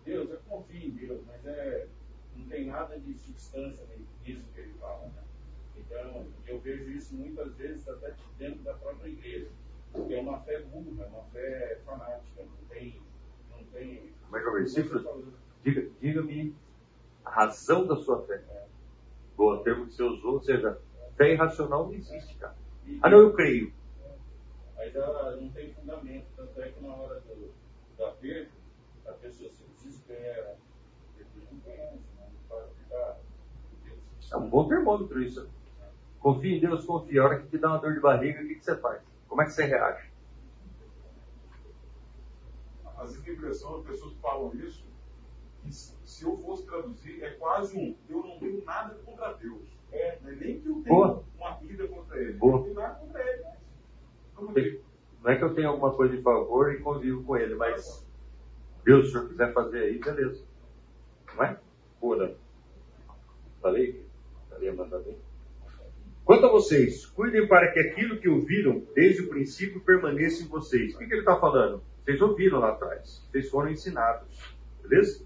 [0.05, 1.87] Deus, eu confio em Deus, mas é,
[2.35, 3.85] não tem nada de substância
[4.25, 5.23] nisso que ele fala, né?
[5.77, 9.47] Então, eu vejo isso muitas vezes até dentro da própria igreja,
[9.93, 13.01] é uma fé burra, uma fé fanática, não tem.
[13.49, 15.33] Não tem Como é que é o versículo?
[15.63, 16.55] Diga-me diga
[17.25, 18.41] a razão da sua fé.
[18.49, 18.65] É.
[19.35, 20.79] Boa, termo que você usou, ou seja,
[21.15, 22.55] fé irracional não existe, cara.
[23.01, 23.73] Ah, não, eu creio.
[24.75, 27.51] Mas ela não tem fundamento, tanto é que na hora do,
[27.97, 28.51] do aperto,
[29.05, 29.60] a pessoa se
[34.31, 35.49] É um bom termômetro isso.
[36.19, 37.21] Confia em Deus, confia.
[37.21, 39.01] A hora que te dá uma dor de barriga, o que, que você faz?
[39.27, 40.09] Como é que você reage?
[42.97, 44.85] Às vezes a impressão as pessoas falam isso,
[45.69, 49.63] se eu fosse traduzir, é quase um eu não tenho nada contra Deus.
[49.91, 51.23] É, não é nem que eu tenha Boa.
[51.37, 52.33] uma vida contra ele.
[52.33, 52.53] Boa.
[52.53, 53.43] Eu não tenho nada contra ele.
[54.39, 54.81] Mas...
[55.21, 58.07] Não é que eu tenha alguma coisa de favor e convivo com ele, mas
[58.83, 60.43] Deus, se o senhor quiser fazer aí, beleza.
[61.35, 61.57] Não é?
[61.99, 62.35] Pura.
[63.61, 64.05] Falei?
[64.49, 65.17] Falei mandar bem?
[66.23, 70.93] Quanto a vocês, cuidem para que aquilo que ouviram desde o princípio permaneça em vocês.
[70.93, 71.83] O que, que ele está falando?
[72.03, 73.27] Vocês ouviram lá atrás.
[73.31, 74.55] Vocês foram ensinados.
[74.81, 75.25] Beleza?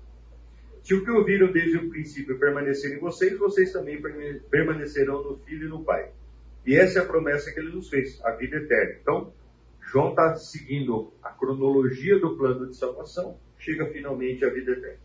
[0.83, 3.99] Se o que ouviram desde o princípio permanecer em vocês, vocês também
[4.49, 6.11] permanecerão no Filho e no Pai.
[6.65, 8.97] E essa é a promessa que ele nos fez, a vida eterna.
[9.01, 9.33] Então,
[9.85, 14.99] João está seguindo a cronologia do plano de salvação, chega finalmente à vida eterna.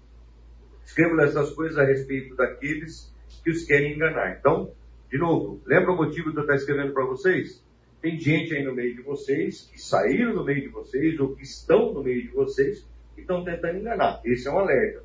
[0.84, 3.14] Escrevo essas coisas a respeito daqueles
[3.44, 4.38] que os querem enganar.
[4.38, 4.72] Então,
[5.10, 7.64] de novo, lembra o motivo de eu estar escrevendo para vocês?
[8.00, 11.42] Tem gente aí no meio de vocês, que saíram no meio de vocês, ou que
[11.42, 14.20] estão no meio de vocês, que estão tentando enganar.
[14.24, 15.04] Esse é um alerta.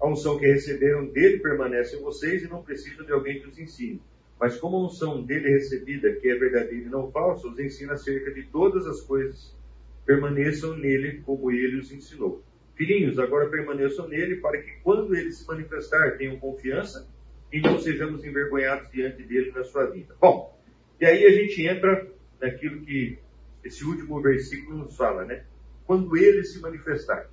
[0.00, 3.58] A unção que receberam dele permanece em vocês e não precisam de alguém que os
[3.58, 4.00] ensine.
[4.42, 8.32] Mas como a unção dele recebida, que é verdadeira e não falsa, os ensina acerca
[8.32, 9.56] de todas as coisas,
[10.04, 12.42] permaneçam nele como ele os ensinou.
[12.74, 17.08] Filhinhos, agora permaneçam nele para que quando ele se manifestar tenham confiança
[17.52, 20.16] e não sejamos envergonhados diante dele na sua vida.
[20.20, 20.58] Bom,
[21.00, 23.20] e aí a gente entra naquilo que
[23.62, 25.44] esse último versículo nos fala, né?
[25.86, 27.30] Quando ele se manifestar.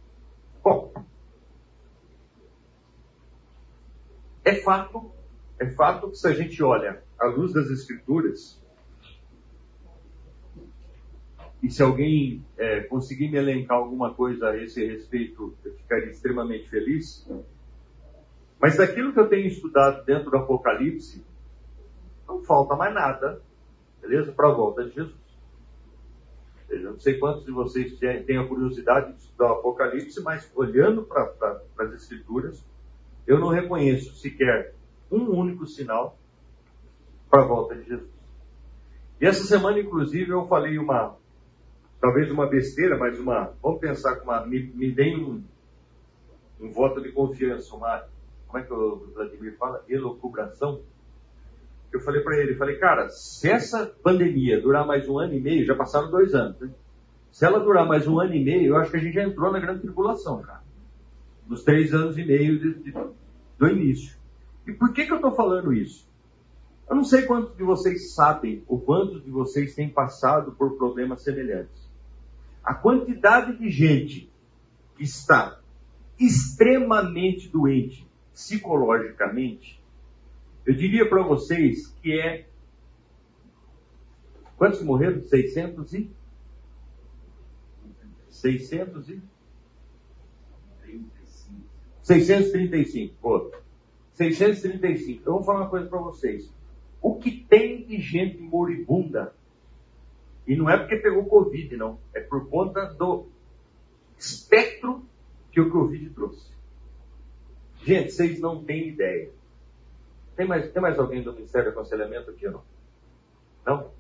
[0.64, 0.94] Bom,
[4.46, 5.12] é fato,
[5.60, 8.60] é fato que se a gente olha à luz das Escrituras,
[11.62, 16.70] e se alguém é, conseguir me elencar alguma coisa a esse respeito, eu ficaria extremamente
[16.70, 17.30] feliz.
[18.60, 21.26] Mas daquilo que eu tenho estudado dentro do Apocalipse,
[22.26, 23.42] não falta mais nada,
[24.02, 24.32] beleza?
[24.32, 25.20] Para a volta de Jesus.
[26.70, 31.04] Eu não sei quantos de vocês têm a curiosidade de estudar o Apocalipse, mas olhando
[31.04, 32.64] para pra, as Escrituras,
[33.28, 34.79] eu não reconheço sequer
[35.12, 36.18] um único sinal
[37.30, 38.10] para a volta de Jesus.
[39.22, 41.16] E essa semana, inclusive, eu falei uma,
[42.00, 45.44] talvez uma besteira, mas uma, vamos pensar com uma, me, me deem um,
[46.62, 48.08] um voto de confiança, uma
[48.50, 49.84] como é que o Vladimir fala?
[49.88, 50.82] Elocubração.
[51.94, 55.66] Eu falei para ele, falei, cara, se essa pandemia durar mais um ano e meio,
[55.66, 56.70] já passaram dois anos, né?
[57.32, 59.52] Se ela durar mais um ano e meio, eu acho que a gente já entrou
[59.52, 60.64] na grande tribulação, cara.
[61.48, 64.18] Nos três anos e meio de, de, do início.
[64.70, 66.08] E por que, que eu estou falando isso?
[66.88, 71.24] Eu não sei quantos de vocês sabem, ou quantos de vocês têm passado por problemas
[71.24, 71.90] semelhantes.
[72.64, 74.32] A quantidade de gente
[74.96, 75.60] que está
[76.20, 79.82] extremamente doente, psicologicamente,
[80.66, 82.48] eu diria para vocês que é.
[84.56, 85.24] Quantos morreram?
[85.24, 86.12] 600 e.
[88.30, 89.22] 600 e.
[92.04, 93.16] 635.
[93.20, 93.52] Pô.
[94.20, 95.24] 635.
[95.26, 96.54] Eu vou falar uma coisa para vocês.
[97.02, 99.34] O que tem de gente moribunda,
[100.46, 103.28] e não é porque pegou Covid, não, é por conta do
[104.18, 105.06] espectro
[105.54, 106.52] que o Covid trouxe.
[107.78, 109.32] Gente, vocês não têm ideia.
[110.36, 112.64] Tem mais, tem mais alguém do Ministério de Aconselhamento aqui ou não?
[113.66, 113.92] Não?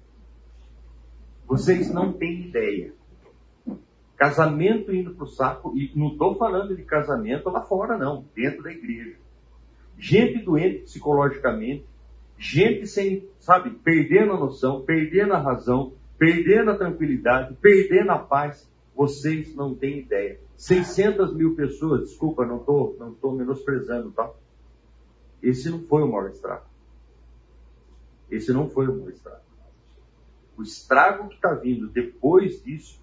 [1.47, 2.93] Vocês não têm ideia.
[4.17, 8.63] Casamento indo para o saco, e não estou falando de casamento lá fora, não, dentro
[8.63, 9.17] da igreja.
[9.99, 11.85] Gente doente psicologicamente,
[12.37, 18.67] gente sem, sabe, perdendo a noção, perdendo a razão, perdendo a tranquilidade, perdendo a paz.
[18.95, 20.39] Vocês não têm ideia.
[20.55, 24.31] 600 mil pessoas, desculpa, não estou não tô menosprezando, tá?
[25.43, 26.65] Esse não foi o maior estrago.
[28.31, 29.43] Esse não foi o maior estrago.
[30.57, 33.01] O estrago que está vindo depois disso,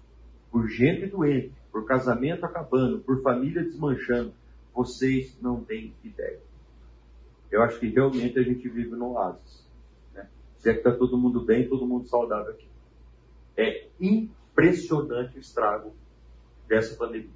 [0.51, 4.33] por gente doente, por casamento acabando, por família desmanchando,
[4.73, 6.39] vocês não têm ideia.
[7.51, 9.65] Eu acho que realmente a gente vive no oásis.
[10.13, 10.27] Né?
[10.57, 12.67] Se é que está todo mundo bem, todo mundo saudável aqui.
[13.55, 15.95] É impressionante o estrago
[16.67, 17.29] dessa pandemia.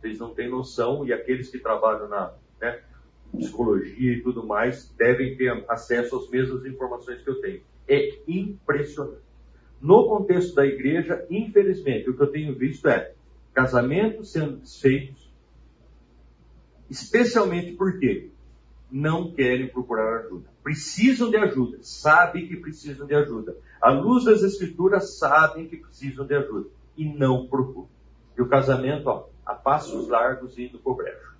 [0.00, 2.82] Vocês não têm noção, e aqueles que trabalham na né,
[3.36, 7.62] psicologia e tudo mais devem ter acesso às mesmas informações que eu tenho.
[7.88, 9.22] É impressionante.
[9.80, 13.12] No contexto da igreja, infelizmente, o que eu tenho visto é
[13.52, 15.32] casamentos sendo desfeitos,
[16.90, 18.30] especialmente porque
[18.90, 20.48] não querem procurar ajuda.
[20.62, 23.56] Precisam de ajuda, sabem que precisam de ajuda.
[23.80, 27.88] À luz das escrituras, sabem que precisam de ajuda e não procuram.
[28.36, 31.34] E o casamento, ó, a passos largos indo por brejo.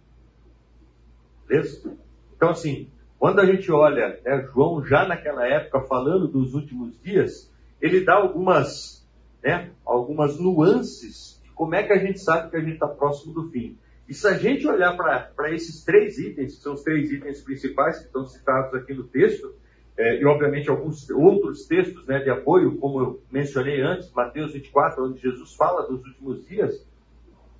[1.46, 1.96] Beleza?
[2.36, 7.52] Então, assim, quando a gente olha né, João já naquela época falando dos últimos dias,
[7.80, 9.06] ele dá algumas,
[9.42, 13.34] né, algumas nuances de como é que a gente sabe que a gente está próximo
[13.34, 13.76] do fim.
[14.08, 17.98] E se a gente olhar para esses três itens, que são os três itens principais
[17.98, 19.54] que estão citados aqui no texto,
[19.98, 25.04] é, e obviamente alguns outros textos né, de apoio, como eu mencionei antes, Mateus 24,
[25.04, 26.88] onde Jesus fala dos últimos dias,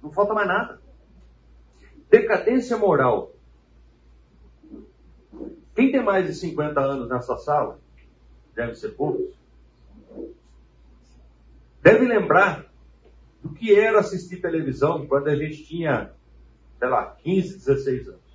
[0.03, 0.81] não falta mais nada.
[2.09, 3.35] Decadência moral.
[5.75, 7.79] Quem tem mais de 50 anos nessa sala?
[8.55, 9.37] Deve ser poucos.
[11.83, 12.65] Deve lembrar
[13.43, 16.17] do que era assistir televisão quando a gente tinha
[16.79, 18.29] sei lá, 15, 16 anos.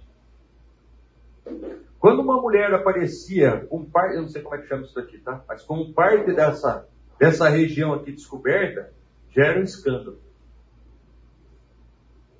[1.99, 5.17] Quando uma mulher aparecia com parte, eu não sei como é que chama isso daqui,
[5.19, 5.43] tá?
[5.47, 8.93] Mas com parte dessa, dessa região aqui descoberta,
[9.29, 10.19] já era um escândalo.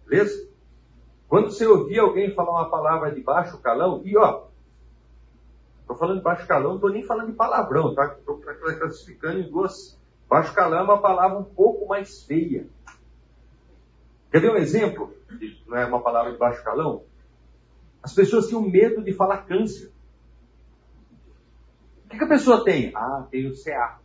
[0.05, 0.49] Beleza?
[1.29, 4.47] Quando você ouvia alguém falar uma palavra de baixo calão, e ó,
[5.81, 8.17] estou falando de baixo calão, não estou nem falando de palavrão, tá?
[8.19, 9.99] Estou classificando em duas.
[10.29, 12.67] Baixo calão é uma palavra um pouco mais feia.
[14.33, 15.15] Quer ver um exemplo?
[15.67, 17.03] Não é uma palavra de baixo calão?
[18.01, 19.93] As pessoas tinham medo de falar câncer.
[22.03, 22.91] O que, que a pessoa tem?
[22.95, 23.99] Ah, tem o CA.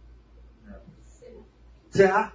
[1.90, 2.34] CA.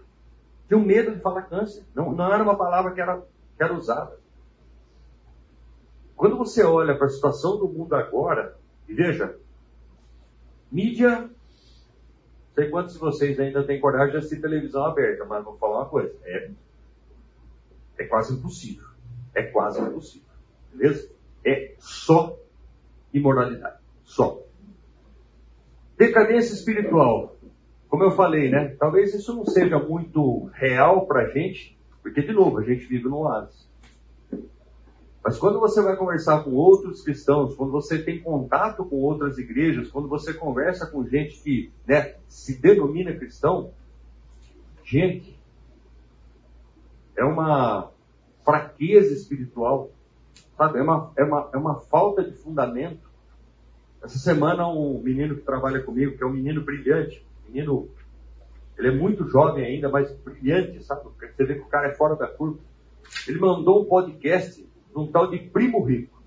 [0.67, 1.85] Tinha medo de falar câncer.
[1.93, 3.21] Não, não era uma palavra que era,
[3.55, 4.17] que era usada.
[6.15, 8.57] Quando você olha para a situação do mundo agora,
[8.89, 9.37] e veja,
[10.71, 11.29] mídia, não
[12.55, 15.89] sei quantos de vocês ainda têm coragem de assistir televisão aberta, mas vou falar uma
[15.89, 16.49] coisa, é
[18.03, 18.87] é quase impossível.
[19.33, 20.27] É quase impossível.
[20.73, 21.09] Beleza?
[21.45, 22.37] É só
[23.13, 23.77] imoralidade.
[24.03, 24.41] Só.
[25.97, 27.35] Decadência espiritual.
[27.87, 28.75] Como eu falei, né?
[28.79, 33.03] Talvez isso não seja muito real para a gente, porque, de novo, a gente vive
[33.03, 33.71] no oásis.
[35.23, 39.89] Mas quando você vai conversar com outros cristãos, quando você tem contato com outras igrejas,
[39.89, 43.71] quando você conversa com gente que né, se denomina cristão,
[44.83, 45.39] gente,
[47.15, 47.92] é uma
[48.43, 49.91] fraqueza espiritual,
[50.57, 50.79] sabe?
[50.79, 53.11] É uma, é uma, é uma falta de fundamento.
[54.03, 57.89] Essa semana, um menino que trabalha comigo, que é um menino brilhante, menino,
[58.77, 61.03] ele é muito jovem ainda, mas brilhante, sabe?
[61.03, 62.59] Você vê que o cara é fora da curva.
[63.27, 66.21] Ele mandou um podcast de um tal de Primo Rico.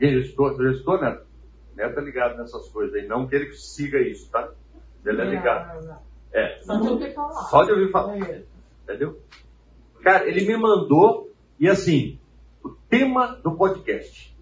[0.00, 1.26] E já estou, já estou, Neto?
[1.76, 3.06] Neto é ligado nessas coisas aí.
[3.06, 4.52] Não que ele siga isso, tá?
[5.04, 6.00] Ele é ligado.
[6.32, 6.60] É.
[6.60, 7.42] Só de ouvir falar.
[7.44, 8.18] Só de ouvir falar.
[8.18, 8.44] É.
[8.84, 9.20] Entendeu?
[10.02, 12.18] Cara, ele me mandou, e assim,
[12.64, 14.36] o tema do podcast.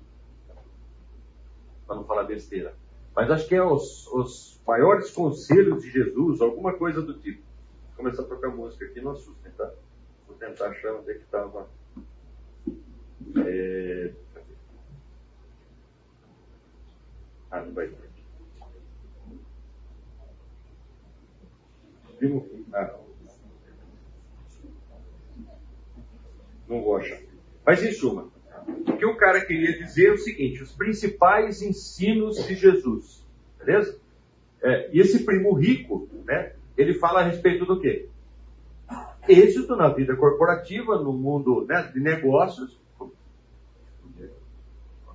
[1.87, 2.75] Para não falar besteira.
[3.14, 7.42] Mas acho que é os, os maiores conselhos de Jesus, alguma coisa do tipo.
[7.88, 9.73] Vou começar a tocar música aqui, não assustem, tá?
[10.27, 11.68] Vou tentar achar onde é que estava.
[13.37, 14.12] É...
[17.51, 18.09] Ah, não vai ter.
[22.73, 23.08] Ah, não
[26.68, 27.18] vou achar.
[27.64, 28.28] Mas em suma,
[28.87, 33.26] o que o cara queria dizer é o seguinte: os principais ensinos de Jesus.
[33.59, 33.98] Beleza?
[34.62, 38.09] É, e esse primo rico, né, ele fala a respeito do quê?
[39.28, 42.78] Êxito na vida corporativa, no mundo né, de negócios.
[42.98, 43.11] O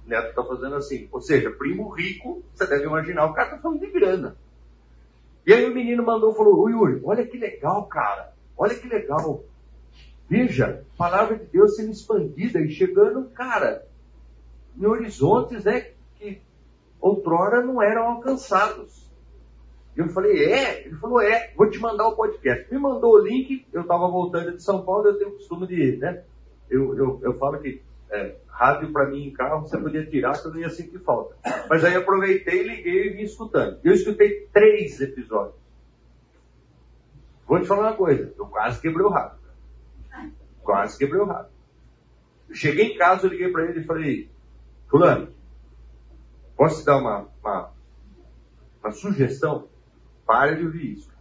[0.06, 1.08] Neto está fazendo assim.
[1.12, 4.36] Ou seja, primo rico, você deve imaginar, o cara está falando de grana.
[5.46, 8.34] E aí o menino mandou, falou, Yuri, olha que legal, cara.
[8.58, 9.44] Olha que legal.
[10.30, 13.86] Veja, a palavra de Deus sendo expandida e chegando, cara,
[14.78, 16.42] em horizontes, né, que
[17.00, 19.04] outrora não eram alcançados.
[19.96, 20.88] Eu falei, é?
[20.88, 22.72] Ele falou, é, vou te mandar o podcast.
[22.74, 25.98] Me mandou o link, eu estava voltando de São Paulo, eu tenho o costume de,
[25.98, 26.24] né,
[26.70, 30.52] eu, eu, eu falo que é, rádio para mim em carro você podia tirar eu
[30.52, 31.36] não ia sentir falta.
[31.70, 33.80] Mas aí aproveitei, liguei e vim escutando.
[33.84, 35.56] Eu escutei três episódios.
[37.48, 39.43] Vou te falar uma coisa, eu quase quebrei o rato.
[40.64, 41.52] Quase quebrei o rato.
[42.50, 44.30] Eu cheguei em casa, eu liguei para ele e falei,
[44.90, 45.34] fulano,
[46.56, 47.72] posso te dar uma, uma,
[48.82, 49.68] uma sugestão?
[50.26, 51.12] Para de ouvir isso.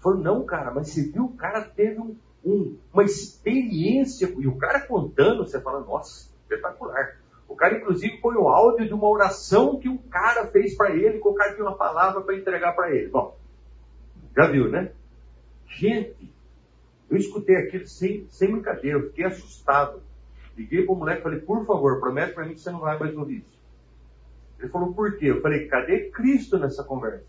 [0.00, 4.56] Falou, não, cara, mas você viu, o cara teve um um, uma experiência, e o
[4.56, 7.20] cara contando, você fala, nossa, espetacular.
[7.48, 11.20] O cara, inclusive, foi o áudio de uma oração que um cara fez para ele,
[11.20, 13.08] que o cara tinha uma palavra para entregar para ele.
[13.08, 13.36] Bom,
[14.36, 14.92] já viu, né?
[15.68, 16.32] Gente,
[17.12, 20.02] eu escutei aquilo sem, sem brincadeira, eu fiquei assustado.
[20.56, 22.98] Liguei para o moleque e falei, por favor, promete para mim que você não vai
[22.98, 23.60] mais ouvir isso.
[24.58, 25.26] Ele falou, por quê?
[25.26, 27.26] Eu falei, cadê Cristo nessa conversa?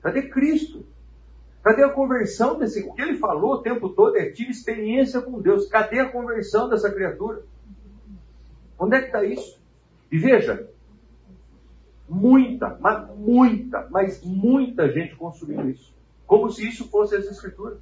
[0.00, 0.86] Cadê Cristo?
[1.62, 2.82] Cadê a conversão desse?
[2.88, 5.68] O que ele falou o tempo todo é: tive experiência com Deus.
[5.68, 7.42] Cadê a conversão dessa criatura?
[8.78, 9.60] Onde é que está isso?
[10.10, 10.70] E veja,
[12.08, 15.97] muita, mas muita, mas muita gente consumindo isso.
[16.28, 17.80] Como se isso fosse as escrituras.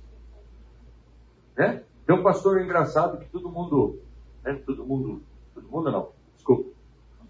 [1.54, 1.82] Né?
[2.06, 4.00] Tem um pastor engraçado que todo mundo,
[4.42, 4.58] né?
[4.64, 5.22] todo mundo,
[5.54, 6.70] todo mundo não, desculpa,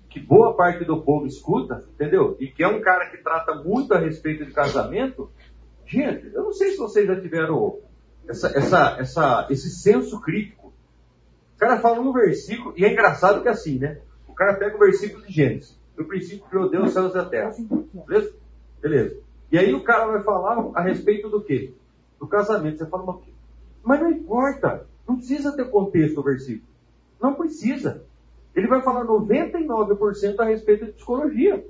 [0.09, 2.37] que boa parte do povo escuta, entendeu?
[2.39, 5.29] E que é um cara que trata muito a respeito de casamento,
[5.87, 7.79] Gente, eu não sei se vocês já tiveram
[8.29, 10.75] essa, essa, essa, esse senso crítico.
[11.55, 14.01] O cara fala um versículo, e é engraçado que é assim, né?
[14.27, 15.79] O cara pega o versículo de Gênesis.
[15.97, 17.53] No princípio criou Deus os céus e a terra.
[18.07, 18.35] Beleza?
[18.83, 19.21] Beleza.
[19.51, 21.73] E aí o cara vai falar a respeito do quê?
[22.19, 22.79] Do casamento.
[22.79, 23.17] Você fala, mas,
[23.83, 24.87] mas não importa.
[25.07, 26.69] Não precisa ter contexto o versículo.
[27.21, 28.05] Não precisa.
[28.55, 31.65] Ele vai falar 99% a respeito de psicologia.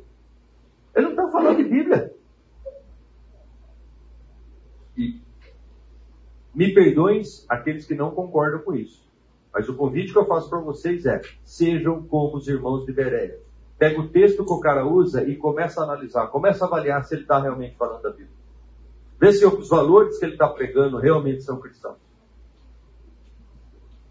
[0.94, 2.14] Ele não está falando de Bíblia.
[4.96, 5.20] E
[6.54, 9.06] me perdoem aqueles que não concordam com isso.
[9.52, 13.38] Mas o convite que eu faço para vocês é: sejam como os irmãos de Bereia.
[13.78, 17.14] Pega o texto que o cara usa e começa a analisar, começa a avaliar se
[17.14, 18.30] ele está realmente falando da Bíblia.
[19.20, 21.96] Vê se os valores que ele está pregando realmente são cristãos.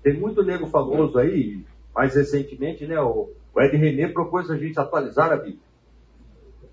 [0.04, 3.00] Tem muito nego famoso aí, mais recentemente, né?
[3.00, 5.66] O, Ed René propôs a gente atualizar a Bíblia.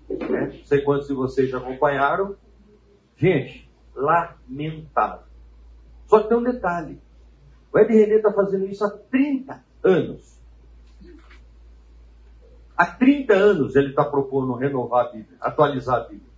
[0.09, 0.57] Né?
[0.57, 2.35] Não sei quantos de vocês já acompanharam.
[3.15, 5.25] Gente, lamentável.
[6.07, 6.99] Só que tem um detalhe.
[7.73, 10.39] O Ed René está fazendo isso há 30 anos.
[12.75, 16.31] Há 30 anos ele está propondo renovar a Bíblia, atualizar a Bíblia.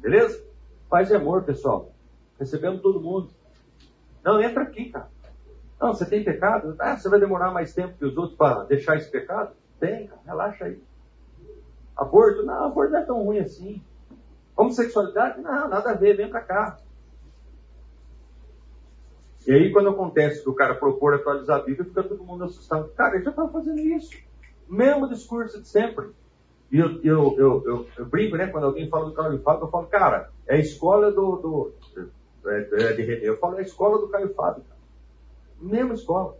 [0.00, 0.42] Beleza?
[0.88, 1.90] Paz e amor, pessoal.
[2.38, 3.30] Recebemos todo mundo.
[4.22, 5.08] Não, entra aqui, cara.
[5.80, 6.74] Não, você tem pecado?
[6.78, 9.54] Ah, você vai demorar mais tempo que os outros para deixar esse pecado?
[9.78, 10.20] Tem, cara.
[10.24, 10.82] Relaxa aí.
[11.96, 12.42] Aborto?
[12.42, 13.82] Não, aborto não é tão ruim assim.
[14.56, 15.40] Homossexualidade?
[15.42, 16.78] Não, nada a ver, vem pra cá.
[19.46, 22.88] E aí, quando acontece que o cara propor atualizar a Bíblia, fica todo mundo assustado.
[22.96, 24.16] Cara, ele já estava fazendo isso.
[24.68, 26.08] Mesmo discurso de sempre.
[26.70, 28.48] E eu, eu, eu, eu, brinco, né?
[28.48, 31.36] Quando alguém fala do Caio Fábio, eu falo, cara, é a escola do.
[31.36, 31.72] do
[32.46, 33.20] é, é René.
[33.22, 34.64] Eu falo, é a escola do Caio Fábio.
[34.64, 34.80] Cara.
[35.60, 36.36] Mesma escola.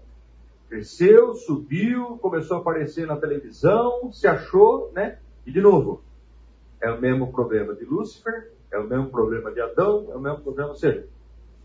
[0.69, 5.19] Cresceu, subiu, começou a aparecer na televisão, se achou, né?
[5.47, 6.03] E de novo,
[6.81, 10.41] é o mesmo problema de Lúcifer, é o mesmo problema de Adão, é o mesmo
[10.41, 11.07] problema, ou seja,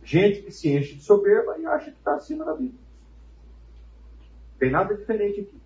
[0.03, 2.79] gente que se enche de soberba e acha que está acima da Bíblia.
[4.59, 5.58] Tem nada diferente aqui.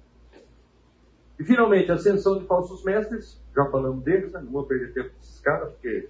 [1.44, 4.40] E finalmente, a ascensão de falsos mestres, já falamos deles, né?
[4.42, 6.08] não vou perder tempo com esses caras, porque,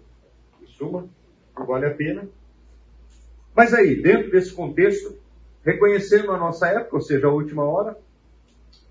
[0.62, 1.10] em suma,
[1.58, 2.30] não vale a pena.
[3.56, 5.17] Mas aí, dentro desse contexto,
[5.63, 7.98] reconhecendo a nossa época, ou seja, a última hora,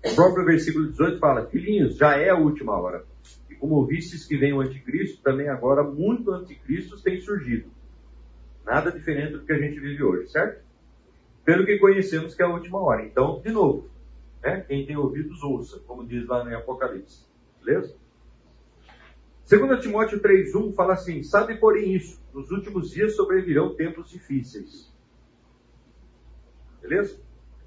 [0.05, 3.05] o próprio versículo 18 fala: Filhinhos, já é a última hora.
[3.57, 7.69] Como vistes que vem o anticristo, também agora muitos anticristos têm surgido.
[8.65, 10.61] Nada diferente do que a gente vive hoje, certo?
[11.45, 13.05] Pelo que conhecemos que é a última hora.
[13.05, 13.92] Então, de novo,
[14.43, 14.61] né?
[14.61, 17.25] quem tem ouvidos ouça, como diz lá no Apocalipse.
[17.63, 17.95] Beleza?
[19.49, 24.91] 2 Timóteo 3,1 fala assim: Sabe, porém, isso, nos últimos dias sobrevirão tempos difíceis.
[26.81, 27.19] Beleza?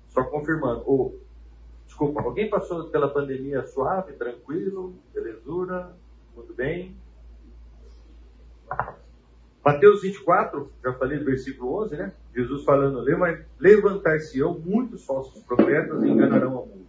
[0.09, 0.83] Só confirmando.
[0.87, 1.27] Ou
[1.97, 5.97] Desculpa, alguém passou pela pandemia suave, tranquilo, belezura,
[6.35, 6.95] tudo bem?
[9.67, 12.13] Mateus 24, já falei do versículo 11, né?
[12.33, 13.05] Jesus falando,
[13.59, 16.87] levantar-se-ão muitos falsos profetas e enganarão a muitos.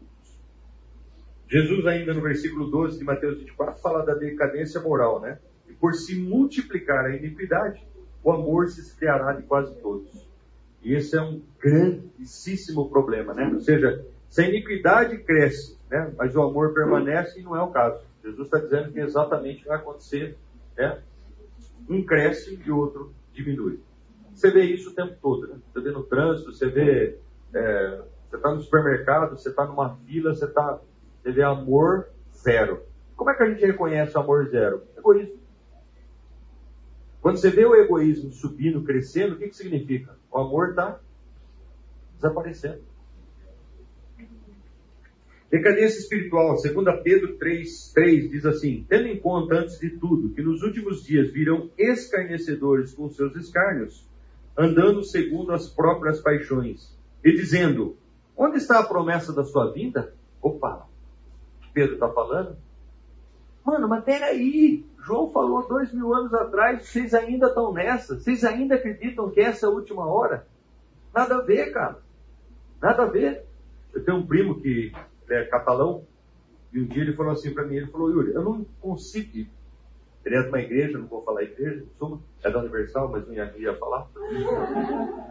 [1.50, 5.40] Jesus ainda no versículo 12 de Mateus 24 fala da decadência moral, né?
[5.68, 7.82] E por se multiplicar a iniquidade,
[8.24, 10.30] o amor se esfriará de quase todos.
[10.84, 13.50] E esse é um grandíssimo problema, né?
[13.56, 16.14] Ou seja, se a iniquidade cresce, né?
[16.16, 18.06] Mas o amor permanece e não é o caso.
[18.24, 20.38] Jesus está dizendo que exatamente vai acontecer,
[20.78, 21.02] né?
[21.90, 23.80] Um cresce e o outro diminui.
[24.34, 25.60] Você vê isso o tempo todo, né?
[25.74, 27.18] Você vê no trânsito, você vê,
[27.54, 30.80] é, você está no supermercado, você está numa fila, você está
[31.28, 32.84] você vê amor zero.
[33.16, 34.84] Como é que a gente reconhece o amor zero?
[34.96, 35.38] Egoísmo.
[37.22, 40.16] Quando você vê o egoísmo subindo, crescendo, o que, que significa?
[40.32, 41.02] O amor está
[42.16, 42.82] desaparecendo.
[45.50, 50.42] Decadência espiritual, 2 Pedro 3, 3 diz assim: Tendo em conta, antes de tudo, que
[50.42, 54.06] nos últimos dias virão escarnecedores com seus escárnios,
[54.58, 56.94] andando segundo as próprias paixões,
[57.24, 57.96] e dizendo:
[58.36, 60.14] Onde está a promessa da sua vinda?
[60.42, 60.86] Opa,
[61.74, 62.58] Pedro está falando?
[63.64, 68.20] Mano, mas peraí, João falou dois mil anos atrás, vocês ainda estão nessa?
[68.20, 70.46] Vocês ainda acreditam que essa é a última hora?
[71.16, 72.00] Nada a ver, cara.
[72.82, 73.46] Nada a ver.
[73.94, 74.92] Eu tenho um primo que
[75.30, 76.06] é catalão,
[76.72, 79.48] e um dia ele falou assim para mim, ele falou, Yuri, eu não consigo,
[80.26, 83.34] ele é de uma igreja, não vou falar igreja, suma, é da Universal, mas não
[83.34, 84.08] ia, falar.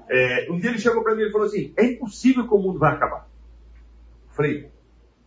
[0.08, 2.78] É, um dia ele chegou para mim e falou assim, é impossível que o mundo
[2.78, 3.28] vai acabar.
[4.28, 4.70] Eu falei,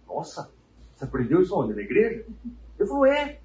[0.07, 0.51] nossa,
[0.95, 1.73] você aprendeu isso onde?
[1.73, 2.25] Na igreja?
[2.79, 3.39] Ele falou, é.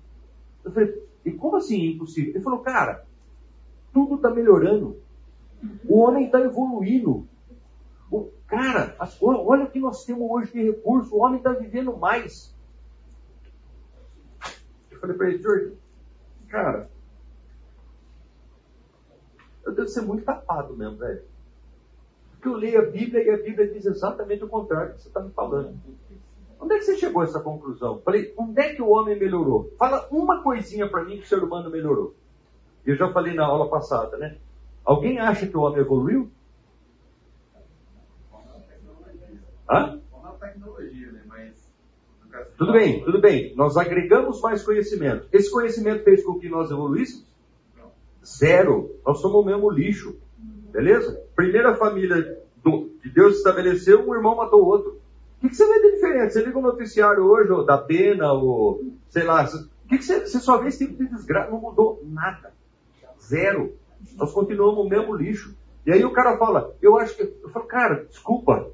[0.64, 2.30] Eu falei, e como assim impossível?
[2.34, 3.04] Ele falou, cara,
[3.92, 4.98] tudo está melhorando.
[5.86, 7.26] O homem está evoluindo.
[8.54, 11.14] Cara, as, olha o que nós temos hoje de recurso.
[11.14, 12.54] O homem está vivendo mais.
[14.90, 15.76] Eu falei para ele, Jorge,
[16.48, 16.88] cara,
[19.64, 21.22] eu devo ser muito tapado mesmo, velho.
[22.32, 25.08] Porque eu leio a Bíblia e a Bíblia diz exatamente o contrário do que você
[25.08, 25.76] está me falando.
[26.60, 28.00] Onde é que você chegou a essa conclusão?
[28.02, 29.72] Falei, onde é que o homem melhorou?
[29.78, 32.14] Fala uma coisinha para mim que o ser humano melhorou.
[32.86, 34.38] Eu já falei na aula passada, né?
[34.84, 36.30] Alguém acha que o homem evoluiu?
[39.68, 39.96] Hã?
[39.96, 40.00] Né?
[42.56, 43.54] Tudo bem, tudo bem.
[43.56, 45.26] Nós agregamos mais conhecimento.
[45.32, 47.26] Esse conhecimento fez com que nós evoluíssemos?
[48.24, 48.90] Zero.
[49.06, 50.16] Nós somos o mesmo lixo.
[50.72, 51.20] Beleza?
[51.36, 54.98] Primeira família do, que Deus estabeleceu, um irmão matou o outro.
[55.42, 56.32] O que, você vê de diferente?
[56.32, 59.44] Você liga o noticiário hoje, ou da pena, ou sei lá.
[59.44, 61.50] O que, você, você só vê esse tipo de desgraça?
[61.50, 62.52] Não mudou nada.
[63.20, 63.74] Zero.
[64.16, 65.54] Nós continuamos o mesmo lixo.
[65.86, 67.22] E aí o cara fala, eu acho que.
[67.22, 68.70] Eu falo, cara, desculpa.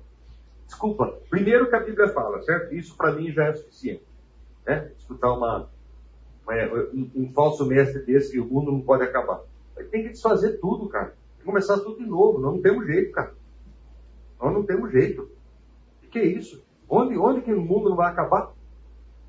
[0.70, 1.18] Desculpa.
[1.28, 2.74] Primeiro que a Bíblia fala, certo?
[2.74, 4.04] Isso para mim já é suficiente.
[4.66, 4.92] Né?
[4.96, 5.68] Escutar uma,
[6.46, 6.54] uma
[6.94, 9.40] um, um, falso mestre desse que o mundo não pode acabar.
[9.90, 11.06] Tem que desfazer tudo, cara.
[11.06, 12.38] Tem que começar tudo de novo.
[12.38, 13.34] Nós não temos jeito, cara.
[14.40, 15.28] Nós não temos jeito
[16.10, 16.62] que é isso?
[16.88, 18.52] Onde, onde que o mundo não vai acabar?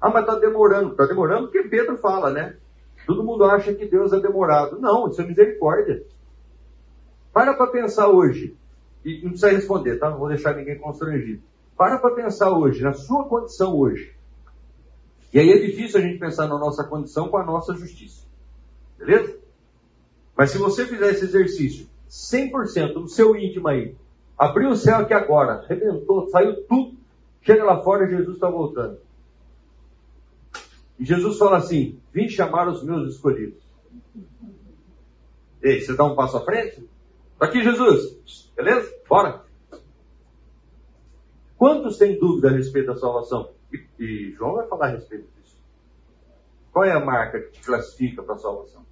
[0.02, 0.92] Ah, mas está demorando.
[0.92, 2.58] Está demorando porque Pedro fala, né?
[3.06, 4.80] Todo mundo acha que Deus é demorado.
[4.80, 6.04] Não, isso é misericórdia.
[7.32, 8.58] Para para pensar hoje.
[9.04, 10.10] E não precisa responder, tá?
[10.10, 11.41] Não vou deixar ninguém constrangido.
[11.78, 14.16] Para para pensar hoje, na sua condição hoje.
[15.34, 18.26] E aí é difícil a gente pensar na nossa condição com a nossa justiça.
[18.97, 19.38] Beleza?
[20.38, 23.95] Mas se você fizer esse exercício 100% no seu íntimo aí,
[24.41, 26.97] Abriu o céu aqui agora, arrebentou, saiu tudo.
[27.43, 28.97] Chega lá fora, Jesus está voltando.
[30.97, 33.62] E Jesus fala assim: Vim chamar os meus escolhidos.
[35.62, 36.89] Ei, você dá um passo à frente?
[37.42, 38.52] Está aqui Jesus.
[38.56, 38.96] Beleza?
[39.10, 39.44] Bora.
[41.58, 43.50] Quantos têm dúvida a respeito da salvação?
[43.74, 45.58] E, e João vai falar a respeito disso.
[46.72, 48.86] Qual é a marca que te classifica para a salvação?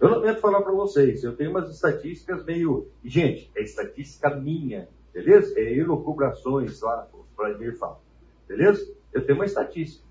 [0.00, 2.88] Eu lamento falar para vocês, eu tenho umas estatísticas meio.
[3.04, 5.60] Gente, é estatística minha, beleza?
[5.60, 8.00] É elucubrações lá, o Vladimir fala,
[8.48, 8.90] beleza?
[9.12, 10.02] Eu tenho uma estatística.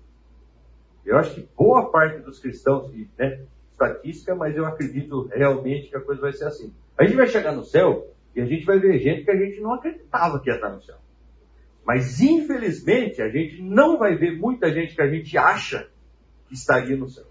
[1.04, 3.44] Eu acho que boa parte dos cristãos, né,
[3.80, 6.72] estatística, mas eu acredito realmente que a coisa vai ser assim.
[6.98, 9.60] A gente vai chegar no céu e a gente vai ver gente que a gente
[9.60, 10.98] não acreditava que ia estar no céu.
[11.84, 15.88] Mas infelizmente a gente não vai ver muita gente que a gente acha
[16.46, 17.26] que estaria no céu.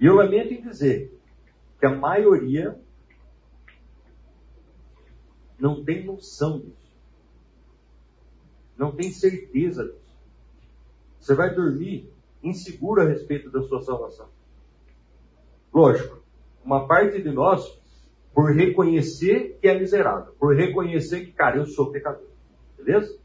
[0.00, 1.14] E eu lamento em dizer
[1.78, 2.80] que a maioria
[5.58, 6.80] não tem noção disso.
[8.78, 10.18] Não tem certeza disso.
[11.20, 12.10] Você vai dormir
[12.42, 14.28] inseguro a respeito da sua salvação.
[15.72, 16.18] Lógico,
[16.64, 17.80] uma parte de nós,
[18.34, 22.28] por reconhecer que é miserável, por reconhecer que, cara, eu sou pecador.
[22.76, 23.18] Beleza?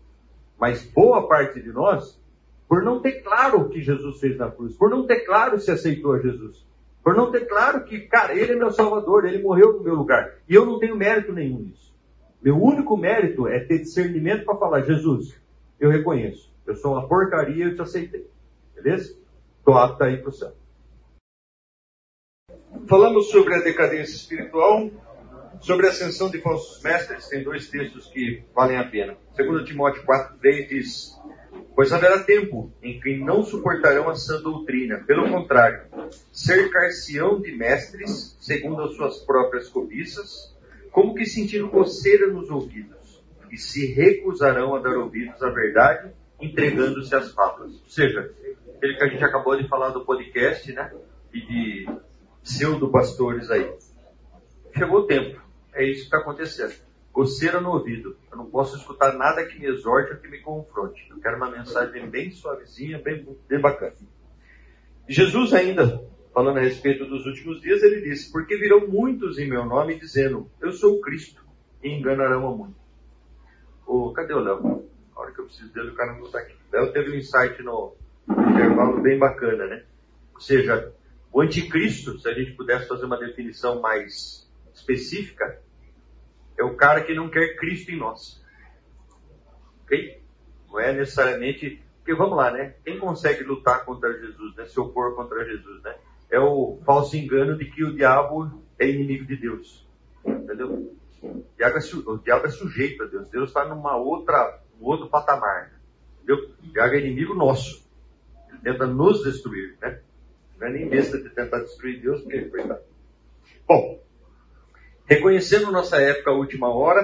[0.59, 2.19] Mas boa parte de nós,
[2.67, 5.71] por não ter claro o que Jesus fez na cruz, por não ter claro se
[5.71, 6.65] aceitou a Jesus.
[7.03, 10.39] Por não ter claro que, cara, ele é meu salvador, ele morreu no meu lugar.
[10.49, 11.93] E eu não tenho mérito nenhum nisso.
[12.41, 15.39] Meu único mérito é ter discernimento para falar, Jesus,
[15.79, 16.51] eu reconheço.
[16.65, 18.27] Eu sou uma porcaria, eu te aceitei.
[18.75, 19.17] Beleza?
[19.59, 20.53] Estou apto a ir para o céu.
[22.87, 24.91] Falamos sobre a decadência espiritual,
[25.59, 27.27] sobre a ascensão de falsos mestres.
[27.27, 29.17] Tem dois textos que valem a pena.
[29.33, 31.19] Segundo Timóteo 4,3 diz:
[31.73, 35.03] Pois haverá tempo em que não suportarão a sã doutrina.
[35.07, 35.87] Pelo contrário,
[36.31, 40.55] cercar-se-ão de mestres, segundo as suas próprias cobiças,
[40.91, 47.15] como que sentindo coceira nos ouvidos, e se recusarão a dar ouvidos à verdade, entregando-se
[47.15, 47.73] às fábulas.
[47.73, 48.31] Ou seja,
[48.75, 50.93] aquele que a gente acabou de falar do podcast, né?
[51.33, 51.89] E de
[52.43, 53.73] pseudo-pastores aí.
[54.77, 55.41] Chegou o tempo.
[55.73, 56.73] É isso que está acontecendo.
[57.11, 58.17] Coceira no ouvido.
[58.31, 61.07] Eu não posso escutar nada que me exorte ou que me confronte.
[61.09, 63.95] Eu quero uma mensagem bem suavezinha, bem, bem bacana.
[65.07, 66.03] Jesus ainda,
[66.33, 70.49] falando a respeito dos últimos dias, ele disse, porque virão muitos em meu nome dizendo,
[70.61, 71.45] eu sou o Cristo,
[71.83, 72.81] e enganarão a muitos.
[73.85, 74.89] Oh, cadê o Léo?
[75.15, 76.55] A hora que eu preciso dele, o cara não está aqui.
[76.73, 77.95] Léo teve um insight no
[78.29, 79.83] intervalo bem bacana, né?
[80.33, 80.93] Ou seja,
[81.31, 85.61] o anticristo, se a gente pudesse fazer uma definição mais específica,
[86.57, 88.41] é o cara que não quer Cristo em nós.
[89.83, 90.21] Ok?
[90.67, 91.81] Não é necessariamente.
[91.97, 92.75] Porque vamos lá, né?
[92.83, 94.65] Quem consegue lutar contra Jesus, né?
[94.65, 95.95] Se opor contra Jesus, né?
[96.29, 99.87] É o falso engano de que o diabo é inimigo de Deus.
[100.25, 100.93] Entendeu?
[101.21, 103.29] O diabo é, o diabo é sujeito a Deus.
[103.29, 105.73] Deus está numa outra, um outro patamar.
[106.17, 106.51] Entendeu?
[106.63, 107.84] O diabo é inimigo nosso.
[108.63, 110.01] Tenta nos destruir, né?
[110.59, 112.81] Não é nem besta de tentar destruir Deus, porque ele coitado.
[113.67, 114.01] Bom,
[115.05, 117.01] reconhecendo nossa época, a última hora,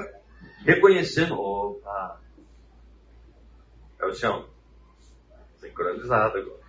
[0.65, 1.39] reconhecendo.
[1.39, 2.21] Opa!
[3.99, 4.49] É o chão.
[5.59, 6.61] Sincronizado agora.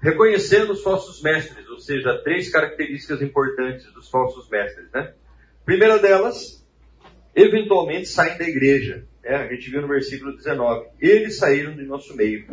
[0.00, 5.14] Reconhecendo os falsos mestres, ou seja, três características importantes dos falsos mestres, né?
[5.64, 6.66] Primeira delas,
[7.36, 9.06] eventualmente saem da igreja.
[9.22, 9.36] Né?
[9.36, 10.88] A gente viu no versículo 19.
[11.00, 12.46] Eles saíram do nosso meio.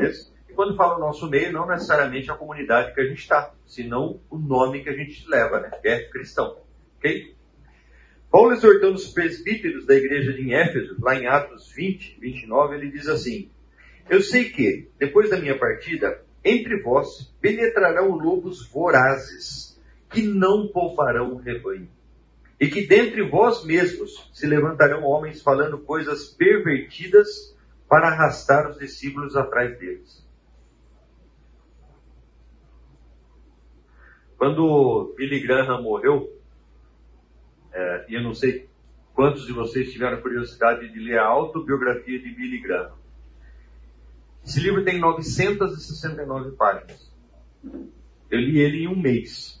[0.00, 4.36] E quando fala nosso meio, não necessariamente a comunidade que a gente está, senão o
[4.36, 5.70] nome que a gente leva, né?
[5.80, 6.58] Que é cristão.
[6.96, 7.32] Ok?
[8.28, 13.06] Paulo exortando os presbíteros da igreja de Éfeso, lá em Atos 20, 29, ele diz
[13.06, 13.48] assim:
[14.10, 19.80] Eu sei que, depois da minha partida, entre vós penetrarão lobos vorazes,
[20.10, 21.88] que não pouparão o rebanho.
[22.60, 27.56] E que dentre vós mesmos se levantarão homens falando coisas pervertidas
[27.88, 30.26] para arrastar os discípulos atrás deles.
[34.38, 36.32] Quando Billy Graham morreu,
[37.72, 38.68] é, e eu não sei
[39.12, 42.92] quantos de vocês tiveram curiosidade de ler a autobiografia de Billy Graham.
[44.44, 47.12] Esse livro tem 969 páginas.
[48.30, 49.60] Eu li ele em um mês.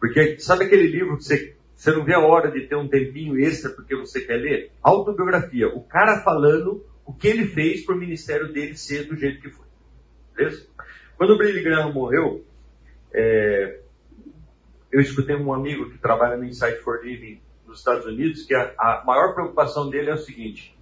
[0.00, 3.38] Porque sabe aquele livro que você, você não vê a hora de ter um tempinho
[3.38, 4.72] extra porque você quer ler?
[4.82, 5.68] Autobiografia.
[5.68, 9.50] O cara falando o que ele fez para o ministério dele ser do jeito que
[9.50, 9.66] foi.
[10.34, 10.66] Beleza?
[11.16, 12.44] Quando Billy Graham morreu,
[13.14, 13.80] é,
[14.90, 18.74] eu escutei um amigo que trabalha no Insight for Living nos Estados Unidos que a,
[18.76, 20.76] a maior preocupação dele é o seguinte: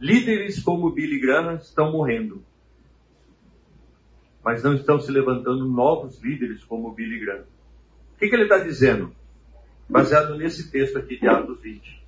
[0.00, 2.44] líderes como Billy Graham estão morrendo,
[4.44, 7.44] mas não estão se levantando novos líderes como Billy Graham.
[8.14, 9.14] O que, que ele está dizendo?
[9.88, 12.04] Baseado nesse texto aqui de Atos 20.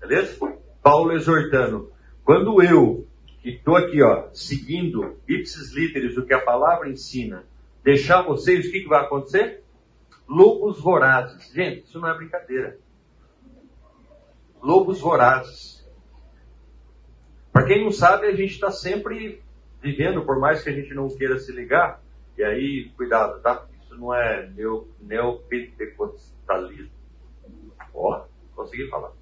[0.00, 0.38] Beleza?
[0.82, 1.92] Paulo exortando.
[2.24, 3.06] Quando eu,
[3.42, 7.44] que estou aqui, ó, seguindo ipsis líderes, o que a palavra ensina,
[7.84, 9.62] deixar vocês, o que, que vai acontecer?
[10.26, 11.52] Lobos vorazes.
[11.52, 12.78] Gente, isso não é brincadeira.
[14.60, 15.86] Lobos vorazes.
[17.52, 19.42] Para quem não sabe, a gente está sempre
[19.80, 22.02] vivendo, por mais que a gente não queira se ligar,
[22.38, 23.66] e aí, cuidado, tá?
[23.82, 26.90] Isso não é neo, neopentecostalismo.
[27.92, 28.24] Ó,
[28.56, 29.12] consegui falar.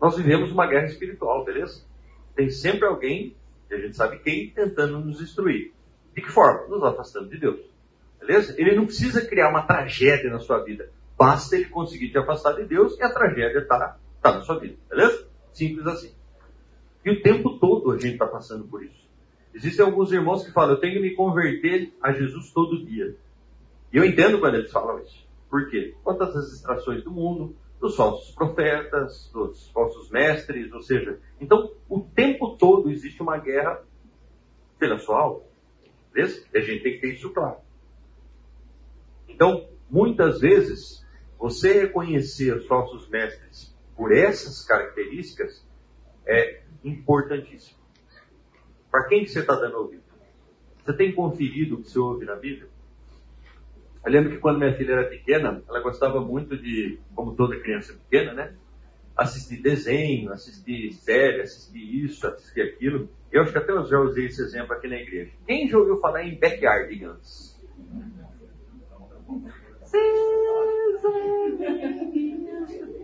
[0.00, 1.84] Nós vivemos uma guerra espiritual, beleza?
[2.36, 3.34] Tem sempre alguém,
[3.68, 5.72] e a gente sabe quem, tentando nos destruir.
[6.18, 6.66] De que forma?
[6.66, 7.60] Nos afastando de Deus.
[8.18, 8.52] Beleza?
[8.58, 10.90] Ele não precisa criar uma tragédia na sua vida.
[11.16, 14.74] Basta ele conseguir te afastar de Deus e a tragédia está tá na sua vida.
[14.90, 15.28] Beleza?
[15.52, 16.12] Simples assim.
[17.04, 18.98] E o tempo todo a gente está passando por isso.
[19.54, 23.14] Existem alguns irmãos que falam, eu tenho que me converter a Jesus todo dia.
[23.92, 25.24] E eu entendo quando eles falam isso.
[25.48, 25.94] Por quê?
[26.02, 32.00] Quantas as distrações do mundo, dos falsos profetas, dos falsos mestres, ou seja, então o
[32.00, 33.80] tempo todo existe uma guerra
[34.80, 35.47] pela sua alma.
[36.12, 36.44] Beleza?
[36.52, 37.58] E a gente tem que ter isso claro.
[39.28, 41.06] Então, muitas vezes,
[41.38, 45.66] você reconhecer os falsos mestres por essas características
[46.26, 47.78] é importantíssimo.
[48.90, 50.02] Para quem que você está dando ouvido?
[50.84, 52.68] Você tem conferido o que você ouve na Bíblia?
[54.04, 57.92] Eu lembro que quando minha filha era pequena, ela gostava muito de, como toda criança
[57.92, 58.54] pequena, né?
[59.18, 63.08] Assistir desenho, assistir série, assistir isso, assistir aquilo.
[63.32, 65.32] Eu acho que até eu já usei esse exemplo aqui na igreja.
[65.44, 67.58] Quem já ouviu falar em backyardigans?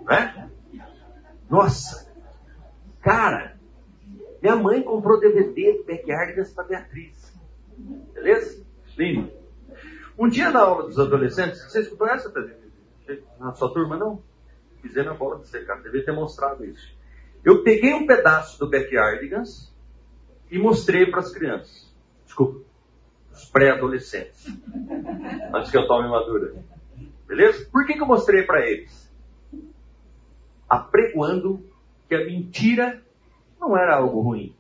[0.05, 0.51] Né?
[1.51, 2.13] Nossa!
[3.03, 3.59] Cara,
[4.41, 7.35] minha mãe comprou DVD de backyardigans para Beatriz.
[8.15, 8.65] Beleza?
[8.97, 9.33] Lindo.
[10.17, 12.33] Um dia na aula dos adolescentes, vocês conhecem
[13.41, 14.23] na sua turma, não?
[14.85, 16.95] Fizeram a bola de secar, devia ter mostrado isso.
[17.43, 19.75] Eu peguei um pedaço do Backyardigans
[20.51, 21.91] e mostrei para as crianças.
[22.27, 22.61] Desculpa,
[23.33, 24.47] os pré-adolescentes.
[25.55, 26.55] Antes que eu tome madura.
[27.27, 27.67] Beleza?
[27.73, 29.11] Por que, que eu mostrei para eles?
[30.69, 31.65] Apregoando
[32.07, 33.03] que a mentira
[33.59, 34.55] não era algo ruim.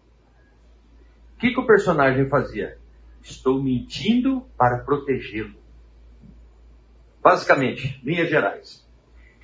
[1.36, 2.78] O que, que o personagem fazia?
[3.22, 5.54] Estou mentindo para protegê-lo.
[7.22, 8.83] Basicamente, linhas gerais.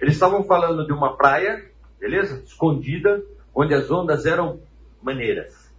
[0.00, 2.42] Eles estavam falando de uma praia, beleza?
[2.44, 3.22] Escondida,
[3.54, 4.60] onde as ondas eram
[5.02, 5.70] maneiras.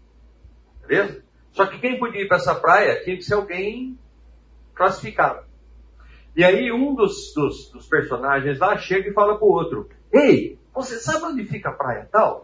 [0.86, 1.24] Beleza?
[1.52, 3.98] Só que quem podia ir para essa praia tinha que ser alguém
[4.76, 5.44] classificado.
[6.36, 10.58] E aí um dos, dos, dos personagens lá chega e fala para o outro: Ei,
[10.74, 12.42] você sabe onde fica a praia tal?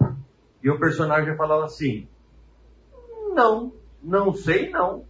[0.61, 2.07] E o personagem falava assim:
[3.33, 3.71] Não,
[4.03, 5.05] não sei não.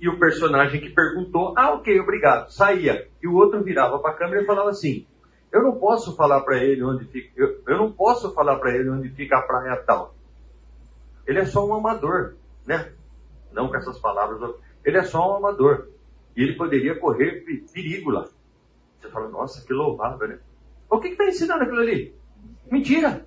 [0.00, 3.06] E o personagem que perguntou, ah, ok, obrigado, saía.
[3.22, 5.06] E o outro virava para a câmera e falava assim:
[5.52, 8.88] Eu não posso falar para ele onde fica, eu, eu não posso falar para ele
[8.88, 10.14] onde fica a praia tal.
[11.26, 12.34] Ele é só um amador,
[12.66, 12.92] né?
[13.52, 15.88] Não com essas palavras, ele é só um amador.
[16.36, 18.28] E ele poderia correr perigo lá.
[18.98, 20.38] Você fala, nossa, que louvável, né?
[20.88, 22.14] O que está ensinando aquilo ali?
[22.70, 23.26] Mentira!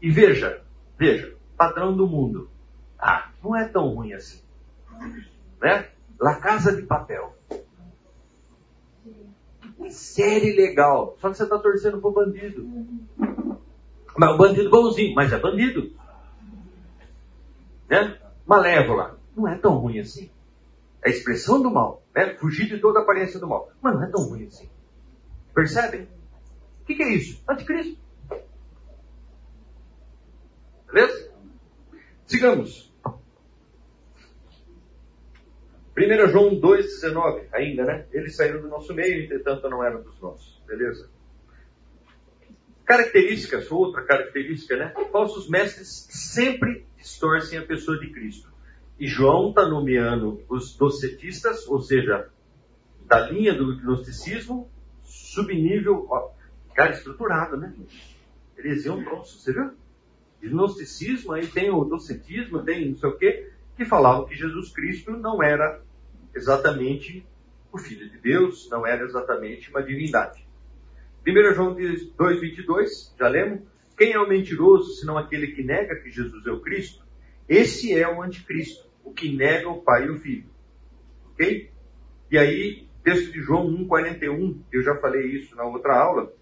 [0.00, 0.62] E veja,
[0.98, 2.50] veja, padrão do mundo.
[2.98, 4.42] Ah, não é tão ruim assim
[5.62, 5.88] né?
[6.20, 7.34] La Casa de Papel.
[9.90, 11.16] Série legal.
[11.20, 12.66] Só que você está torcendo pro bandido.
[14.16, 15.92] Mas o bandido bonzinho, mas é bandido.
[17.88, 18.18] Né?
[18.46, 19.18] Malévola.
[19.36, 20.30] Não é tão ruim assim.
[21.04, 22.02] É a expressão do mal.
[22.14, 22.34] Né?
[22.34, 23.70] Fugir de toda aparência do mal.
[23.80, 24.68] Mas não é tão ruim assim.
[25.54, 26.08] Percebem?
[26.82, 27.42] O que, que é isso?
[27.48, 27.98] Anticristo.
[30.86, 31.32] Beleza?
[32.26, 32.91] Sigamos.
[35.96, 38.06] 1 João 2,19, ainda, né?
[38.12, 40.62] Eles saíram do nosso meio, entretanto não eram dos nossos.
[40.66, 41.10] Beleza?
[42.84, 44.94] Características, outra característica, né?
[45.12, 48.50] Falsos mestres sempre distorcem a pessoa de Cristo.
[48.98, 52.30] E João está nomeando os docetistas, ou seja,
[53.06, 54.70] da linha do gnosticismo,
[55.02, 56.30] subnível, ó,
[56.74, 57.74] cara estruturado, né?
[58.56, 59.72] Heresia é um troço, você viu?
[60.42, 65.12] Gnosticismo, aí tem o docetismo, tem não sei o quê que falavam que Jesus Cristo
[65.12, 65.82] não era
[66.34, 67.26] exatamente
[67.72, 70.46] o Filho de Deus, não era exatamente uma divindade.
[71.26, 73.60] 1 João 2,22, já lemos?
[73.96, 77.04] Quem é o mentiroso, senão aquele que nega que Jesus é o Cristo?
[77.48, 80.50] Esse é o anticristo, o que nega o Pai e o Filho.
[81.32, 81.70] Ok?
[82.30, 86.32] E aí, texto de João 1,41, eu já falei isso na outra aula.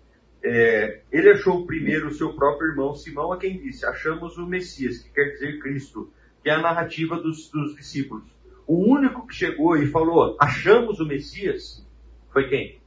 [0.42, 4.98] É, ele achou primeiro o seu próprio irmão Simão, a quem disse: Achamos o Messias,
[4.98, 6.10] que quer dizer Cristo
[6.42, 8.24] que é a narrativa dos, dos discípulos.
[8.66, 11.84] O único que chegou e falou, achamos o Messias,
[12.32, 12.80] foi quem?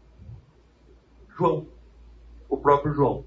[1.38, 1.68] João.
[2.50, 3.26] O próprio João.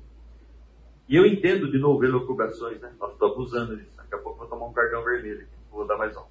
[1.08, 2.92] E eu entendo de novo elucubrações, né?
[2.98, 3.96] Nós estou abusando disso.
[3.96, 5.46] Daqui a pouco vou tomar um cartão vermelho.
[5.70, 6.24] Vou dar mais um.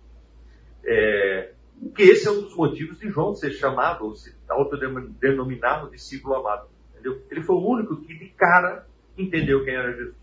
[0.83, 1.53] É,
[1.95, 6.67] que esse é um dos motivos de João ser chamado, ou se autodenominado discípulo amado.
[6.91, 7.21] Entendeu?
[7.29, 8.87] Ele foi o único que de cara
[9.17, 10.15] entendeu quem era Jesus.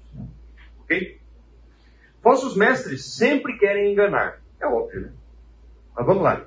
[0.80, 1.21] Ok?
[2.22, 4.40] Falsos mestres sempre querem enganar.
[4.60, 5.12] É óbvio, né?
[5.94, 6.46] Mas vamos lá.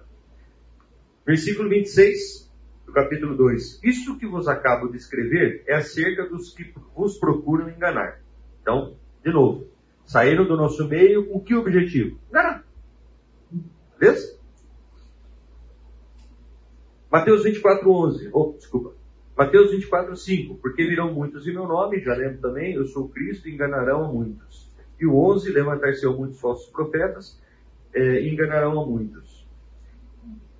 [1.25, 2.51] Versículo 26
[2.85, 3.83] do capítulo 2.
[3.83, 8.21] Isso que vos acabo de escrever é acerca dos que vos procuram enganar.
[8.61, 9.67] Então, de novo,
[10.05, 12.17] saíram do nosso meio com que objetivo?
[12.29, 12.63] Enganar.
[13.99, 14.39] Beleza?
[17.11, 18.29] Mateus 24, 11.
[18.33, 18.93] Oh, desculpa.
[19.37, 20.55] Mateus 24, 5.
[20.55, 24.73] Porque virão muitos em meu nome, já lembro também, eu sou Cristo, e enganarão muitos.
[24.99, 27.39] E o 11, levantar-se muitos falsos profetas,
[27.93, 29.45] é, enganarão a muitos.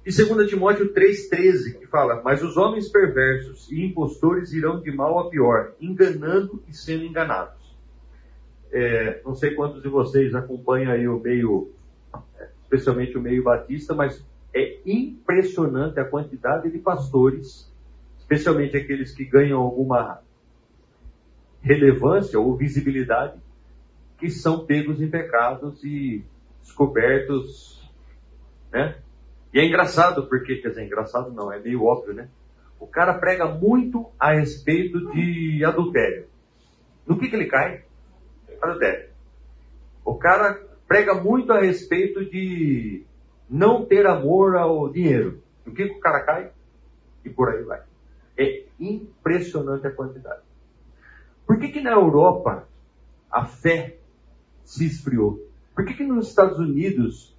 [0.06, 5.18] E 2 Timóteo 3,13, que fala, mas os homens perversos e impostores irão de mal
[5.20, 7.76] a pior, enganando e sendo enganados.
[8.72, 11.72] É, não sei quantos de vocês acompanham aí o meio,
[12.64, 14.24] especialmente o meio batista, mas
[14.54, 17.68] é impressionante a quantidade de pastores,
[18.20, 20.22] especialmente aqueles que ganham alguma
[21.62, 23.42] relevância ou visibilidade,
[24.18, 26.24] que são pegos em pecados e
[26.61, 27.89] descobertos,
[28.72, 28.97] né?
[29.53, 32.30] E é engraçado, porque, quer dizer, engraçado não, é meio óbvio, né?
[32.80, 36.28] O cara prega muito a respeito de adultério.
[37.07, 37.84] No que, que ele cai?
[38.61, 39.09] Adultério.
[40.03, 43.05] O cara prega muito a respeito de
[43.49, 45.41] não ter amor ao dinheiro.
[45.66, 46.51] No que, que o cara cai?
[47.24, 47.82] E por aí vai.
[48.38, 50.41] É impressionante a quantidade.
[51.47, 52.68] Por que, que na Europa
[53.32, 53.97] a fé
[54.66, 55.39] se esfriou?
[55.74, 57.36] Por que, que nos Estados Unidos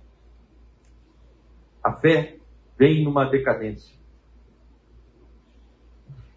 [1.82, 2.38] a fé
[2.78, 3.94] vem numa decadência?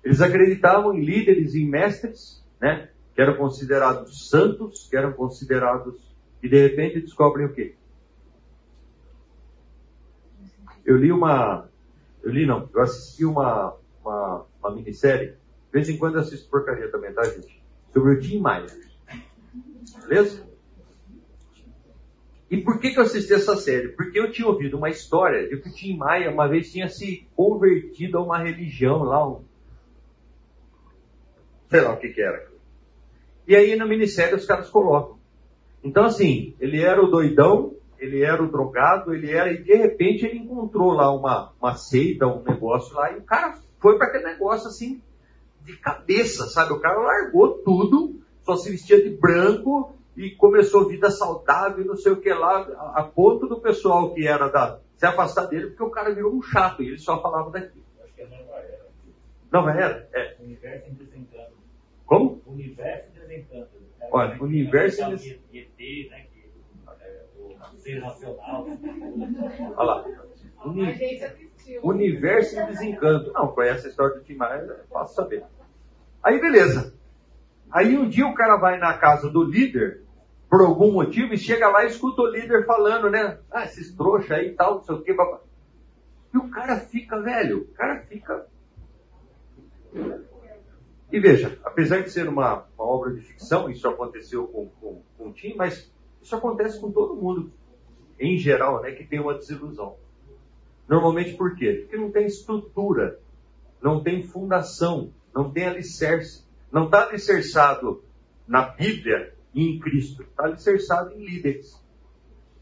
[0.03, 2.89] Eles acreditavam em líderes e mestres, né?
[3.13, 5.99] Que eram considerados santos, que eram considerados.
[6.41, 7.75] E de repente descobrem o quê?
[10.85, 11.69] Eu li uma.
[12.23, 15.31] Eu li não, eu assisti uma, uma, uma minissérie.
[15.31, 17.61] De vez em quando eu assisto porcaria também, tá, gente?
[17.93, 18.67] Sobre o Tim Maia.
[20.07, 20.48] Beleza?
[22.49, 23.89] E por que, que eu assisti essa série?
[23.89, 27.27] Porque eu tinha ouvido uma história de que o Tim Maia uma vez tinha se
[27.35, 29.43] convertido a uma religião lá, um,
[31.69, 32.49] sei lá o que, que era.
[33.47, 35.19] E aí na minissérie os caras colocam.
[35.83, 40.25] Então assim, ele era o doidão, ele era o drogado, ele era, e de repente
[40.25, 44.23] ele encontrou lá uma, uma seita, um negócio lá, e o cara foi para aquele
[44.23, 45.01] negócio assim,
[45.61, 46.73] de cabeça, sabe?
[46.73, 52.11] O cara largou tudo, só se vestia de branco e começou vida saudável, não sei
[52.11, 52.59] o que lá,
[52.93, 56.41] a, ponto do pessoal que era da se afastar dele, porque o cara virou um
[56.41, 57.85] chato e ele só falava daquilo.
[58.03, 58.87] Acho que é Nova Era.
[59.49, 60.09] Nova Era?
[60.13, 60.35] É.
[60.41, 61.53] Universo em desencanto.
[62.05, 62.41] Como?
[62.45, 63.69] Universo em desencanto.
[64.11, 65.43] Olha, universo em desencanto.
[65.53, 66.27] ET, né?
[66.99, 68.67] É, o ser racional.
[69.77, 70.05] Olha lá.
[70.65, 70.99] Uni...
[71.81, 73.31] Universo em desencanto.
[73.31, 75.45] Não, conhece a história do Tim Maia, é fácil saber.
[76.21, 76.93] Aí beleza.
[77.71, 80.08] Aí um dia o cara vai na casa do líder,
[80.49, 83.37] por algum motivo, e chega lá e escuta o líder falando, né?
[83.51, 85.11] Ah, esses trouxa aí e tal, não sei o que.
[85.11, 88.47] E o cara fica, velho, o cara fica.
[91.11, 95.29] E veja, apesar de ser uma, uma obra de ficção, isso aconteceu com, com, com
[95.29, 95.91] o Tim, mas
[96.21, 97.51] isso acontece com todo mundo,
[98.19, 99.97] em geral, né, que tem uma desilusão.
[100.87, 101.81] Normalmente por quê?
[101.81, 103.19] Porque não tem estrutura,
[103.81, 106.47] não tem fundação, não tem alicerce.
[106.71, 108.03] Não está alicerçado
[108.47, 110.23] na Bíblia em Cristo.
[110.23, 111.81] Está alicerçado em líderes.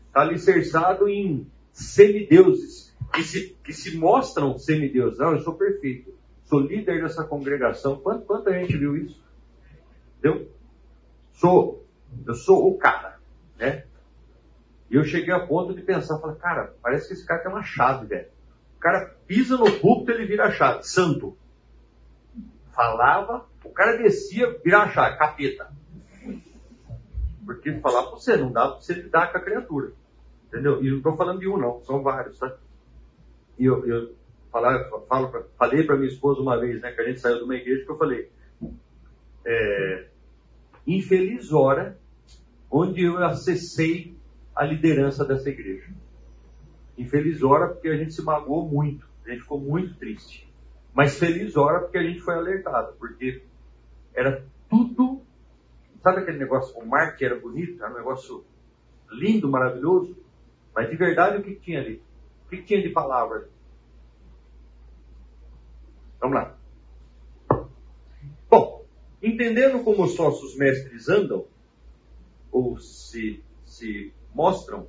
[0.07, 2.95] Está alicerçado em semideuses.
[3.13, 5.19] Que se, que se mostram semideuses.
[5.19, 6.13] Não, eu sou perfeito.
[6.45, 7.97] Sou líder dessa congregação.
[7.97, 9.21] Quanta, quanta gente viu isso?
[10.17, 10.49] Entendeu?
[11.33, 11.85] Sou.
[12.25, 13.19] Eu sou o cara.
[13.57, 13.85] Né?
[14.89, 17.63] E eu cheguei a ponto de pensar, falei, cara, parece que esse cara tem uma
[17.63, 18.29] chave, velho.
[18.77, 20.83] O cara pisa no púlpito, ele vira a chave.
[20.83, 21.37] Santo.
[22.71, 25.71] Falava, o cara descia, vira a chave, capeta.
[27.47, 29.93] Porque falar pra você, não dá pra você lidar com a criatura.
[30.47, 30.83] Entendeu?
[30.83, 32.55] E não estou falando de um, não, são vários, tá?
[33.57, 34.15] E eu, eu
[34.51, 37.43] falar, falo pra, falei para minha esposa uma vez, né, que a gente saiu de
[37.43, 38.29] uma igreja, que eu falei,
[39.45, 40.07] é,
[40.85, 41.97] infeliz hora
[42.69, 44.15] onde eu acessei
[44.55, 45.89] a liderança dessa igreja.
[46.97, 50.47] Infeliz hora porque a gente se magoou muito, a gente ficou muito triste.
[50.93, 53.43] Mas feliz hora porque a gente foi alertado, porque
[54.15, 55.21] era tudo.
[56.07, 58.45] Sabe aquele negócio, o mar que era bonito, era um negócio
[59.11, 60.15] lindo, maravilhoso,
[60.73, 62.01] mas de verdade o que, tinha ali?
[62.45, 63.49] O que, que tinha de palavra?
[66.21, 66.57] Vamos lá.
[68.49, 68.85] Bom,
[69.21, 71.45] entendendo como os nossos mestres andam,
[72.53, 74.87] ou se, se mostram,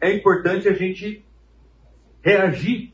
[0.00, 1.24] é importante a gente
[2.20, 2.92] reagir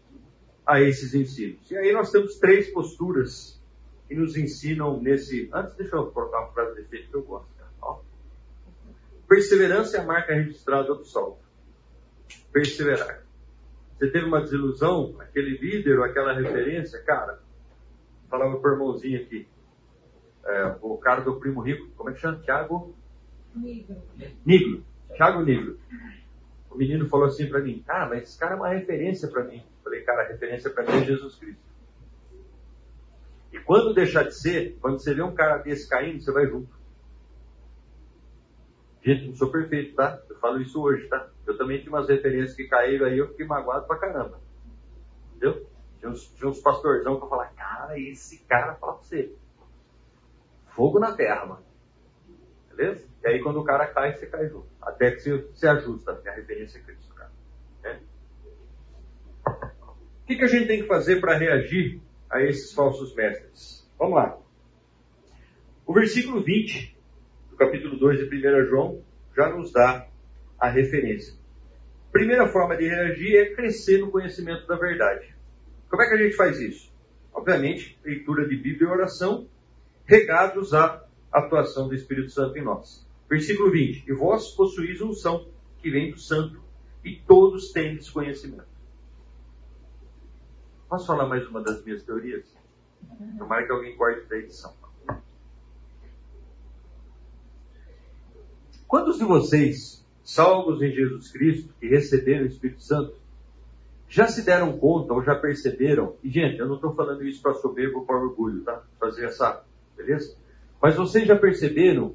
[0.66, 1.70] a esses ensinos.
[1.70, 3.57] E aí nós temos três posturas
[4.08, 5.50] que nos ensinam nesse.
[5.52, 7.48] Antes, deixa eu colocar uma frase de efeito que eu gosto.
[7.82, 8.00] Ó.
[9.28, 11.44] Perseverança é a marca registrada do salto.
[12.50, 13.22] Perseverar.
[13.98, 17.40] Você teve uma desilusão, aquele líder ou aquela referência, cara,
[18.30, 19.46] falava pro irmãozinho aqui,
[20.46, 22.38] é, o cara do primo rico, como é que chama?
[22.38, 22.94] Tiago?
[23.54, 23.96] Nigro.
[24.46, 24.84] Nigro.
[25.14, 25.78] Tiago Nigro.
[26.70, 29.62] O menino falou assim para mim, ah, mas esse cara é uma referência para mim.
[29.82, 31.67] Falei, cara, a referência para mim é Jesus Cristo.
[33.52, 36.68] E quando deixar de ser, quando você vê um cara desse caindo, você vai junto.
[39.02, 40.20] Gente, não sou perfeito, tá?
[40.28, 41.30] Eu falo isso hoje, tá?
[41.46, 44.40] Eu também tinha umas referências que caíram aí, eu fiquei magoado pra caramba.
[45.30, 45.66] Entendeu?
[45.98, 49.34] Tinha uns, tinha uns pastorzão eu falava, cara, esse cara fala pra você.
[50.74, 51.64] Fogo na terra, mano.
[52.68, 53.08] Beleza?
[53.24, 54.68] E aí quando o cara cai, você cai junto.
[54.80, 57.32] Até que você se ajusta, porque a referência é Cristo, cara.
[57.82, 58.00] Né?
[59.46, 63.88] O que, que a gente tem que fazer para reagir a esses falsos mestres?
[63.98, 64.38] Vamos lá.
[65.86, 66.96] O versículo 20
[67.50, 69.02] do capítulo 2 de 1 João
[69.36, 70.06] já nos dá
[70.58, 71.34] a referência.
[72.12, 75.34] Primeira forma de reagir é crescer no conhecimento da verdade.
[75.88, 76.92] Como é que a gente faz isso?
[77.32, 79.48] Obviamente, leitura de Bíblia e oração,
[80.04, 83.06] regados a atuação do Espírito Santo em nós.
[83.28, 85.48] Versículo 20: E vós possuís unção
[85.80, 86.60] que vem do Santo,
[87.04, 88.66] e todos têm desconhecimento.
[90.88, 92.46] Posso falar mais uma das minhas teorias?
[93.36, 94.72] Tomara que alguém corte da edição.
[98.86, 103.14] Quantos de vocês, salvos em Jesus Cristo, que receberam o Espírito Santo,
[104.08, 106.16] já se deram conta ou já perceberam?
[106.24, 108.82] E, gente, eu não estou falando isso para soberbo ou para orgulho, tá?
[108.98, 109.62] Fazer essa,
[109.94, 110.34] beleza?
[110.80, 112.14] Mas vocês já perceberam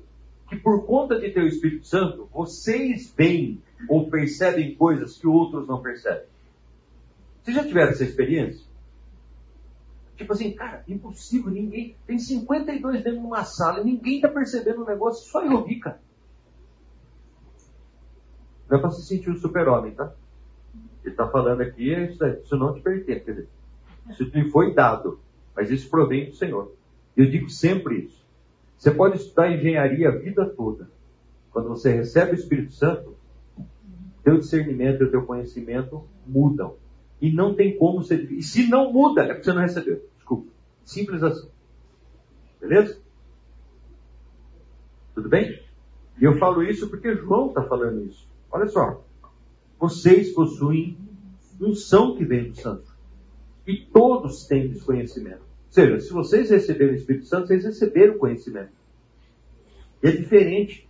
[0.50, 5.68] que por conta de ter o Espírito Santo, vocês veem ou percebem coisas que outros
[5.68, 6.33] não percebem?
[7.44, 8.66] Vocês já tiveram essa experiência?
[10.16, 11.96] Tipo assim, cara, impossível, ninguém.
[12.08, 16.00] Tem 52 dentro de uma sala ninguém está percebendo o negócio, só eu vi, cara.
[18.70, 20.14] Não é para se sentir um super-homem, tá?
[21.04, 23.50] Ele está falando aqui, isso, não te pertence, quer dizer,
[24.10, 25.20] isso te foi dado,
[25.54, 26.74] mas isso provém do Senhor.
[27.16, 28.24] Eu digo sempre isso.
[28.78, 30.90] Você pode estudar engenharia a vida toda.
[31.52, 33.16] Quando você recebe o Espírito Santo,
[34.24, 36.76] teu discernimento e teu conhecimento mudam.
[37.24, 38.30] E não tem como ser.
[38.34, 40.06] E se não muda, é porque você não recebeu.
[40.18, 40.52] Desculpa.
[40.84, 41.48] Simples assim.
[42.60, 43.00] Beleza?
[45.16, 45.58] Tudo bem?
[46.20, 48.28] E eu falo isso porque João está falando isso.
[48.52, 49.06] Olha só.
[49.80, 50.98] Vocês possuem
[51.62, 52.94] unção que vem do Santo.
[53.66, 55.44] E todos têm desconhecimento.
[55.44, 58.74] Ou seja, se vocês receberam o Espírito Santo, vocês receberam conhecimento.
[60.04, 60.90] E é diferente.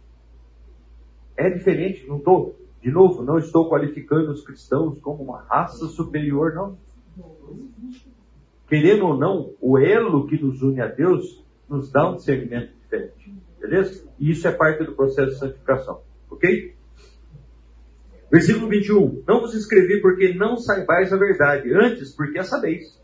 [1.38, 2.08] É diferente.
[2.08, 6.78] Não estou, de novo, não estou qualificando os cristãos como uma raça superior, não.
[8.68, 13.34] Querendo ou não, o elo que nos une a Deus nos dá um discernimento diferente.
[13.58, 14.06] Beleza?
[14.20, 16.02] E isso é parte do processo de santificação.
[16.30, 16.76] Ok?
[18.30, 19.24] Versículo 21.
[19.26, 23.02] Não vos escrevi porque não saibais a verdade, antes porque a sabeis.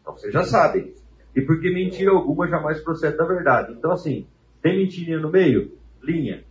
[0.00, 0.94] Então vocês já sabem.
[1.34, 3.72] E porque mentira alguma jamais procede da verdade.
[3.72, 4.28] Então assim,
[4.62, 5.72] tem mentirinha no meio?
[6.00, 6.44] Linha.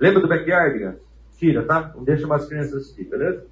[0.00, 1.03] Lembra do backyard?
[1.36, 1.92] Tira, tá?
[1.94, 3.46] Não deixa mais crianças assistir, beleza?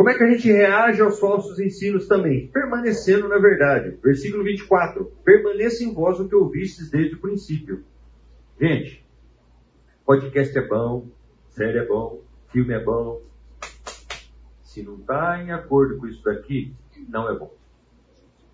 [0.00, 2.48] Como é que a gente reage aos falsos ensinos também?
[2.48, 3.98] Permanecendo na verdade.
[4.02, 5.04] Versículo 24.
[5.22, 7.84] Permaneça em vós o que ouvistes desde o princípio.
[8.58, 9.04] Gente,
[10.06, 11.08] podcast é bom,
[11.50, 13.20] série é bom, filme é bom.
[14.62, 16.74] Se não está em acordo com isso daqui,
[17.08, 17.54] não é bom.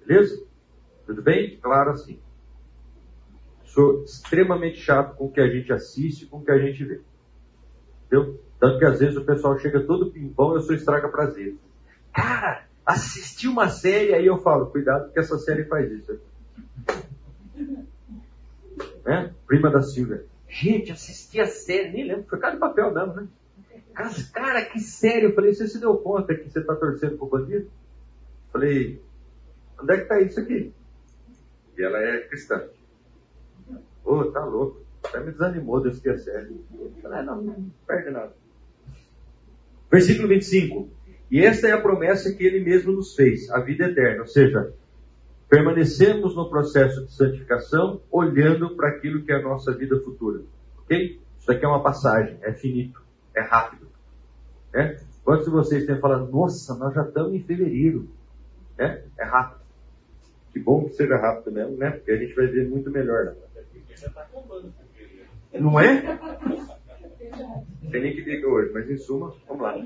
[0.04, 0.44] Beleza?
[1.06, 1.58] Tudo bem?
[1.58, 2.18] Claro assim.
[3.76, 6.98] Sou extremamente chato com o que a gente assiste, com o que a gente vê.
[8.06, 8.40] Entendeu?
[8.58, 11.54] Tanto que às vezes o pessoal chega todo pimpão e eu sou estraga prazer.
[12.10, 16.18] Cara, assisti uma série, aí eu falo, cuidado que essa série faz isso.
[19.04, 19.32] Né?
[19.46, 20.24] Prima da Silvia.
[20.48, 23.28] Gente, assisti a série, nem lembro, foi cara de papel mesmo, né?
[24.32, 25.28] Cara, que sério.
[25.28, 27.70] Eu falei, você se deu conta que você está torcendo pro bandido?
[28.52, 29.00] Falei,
[29.80, 30.72] onde é que está isso aqui?
[31.78, 32.68] E ela é cristã.
[34.06, 34.80] Ô, oh, tá louco.
[35.04, 35.88] Até me desanimou de.
[35.88, 38.32] Eu falei, não, não perde nada.
[39.90, 40.88] Versículo 25.
[41.30, 44.20] E esta é a promessa que ele mesmo nos fez, a vida eterna.
[44.20, 44.72] Ou seja,
[45.48, 50.42] permanecemos no processo de santificação, olhando para aquilo que é a nossa vida futura.
[50.78, 51.20] Ok?
[51.38, 53.02] Isso aqui é uma passagem, é finito,
[53.34, 53.88] é rápido.
[54.72, 55.00] Né?
[55.24, 58.08] Quantos de vocês têm falado, nossa, nós já estamos em fevereiro?
[58.78, 59.02] Né?
[59.18, 59.60] É rápido.
[60.52, 61.90] Que bom que seja rápido mesmo, né?
[61.90, 63.26] Porque a gente vai ver muito melhor.
[63.26, 63.34] Né?
[65.54, 66.02] Não é?
[67.90, 69.76] Tem nem que diga hoje, mas em suma, vamos lá.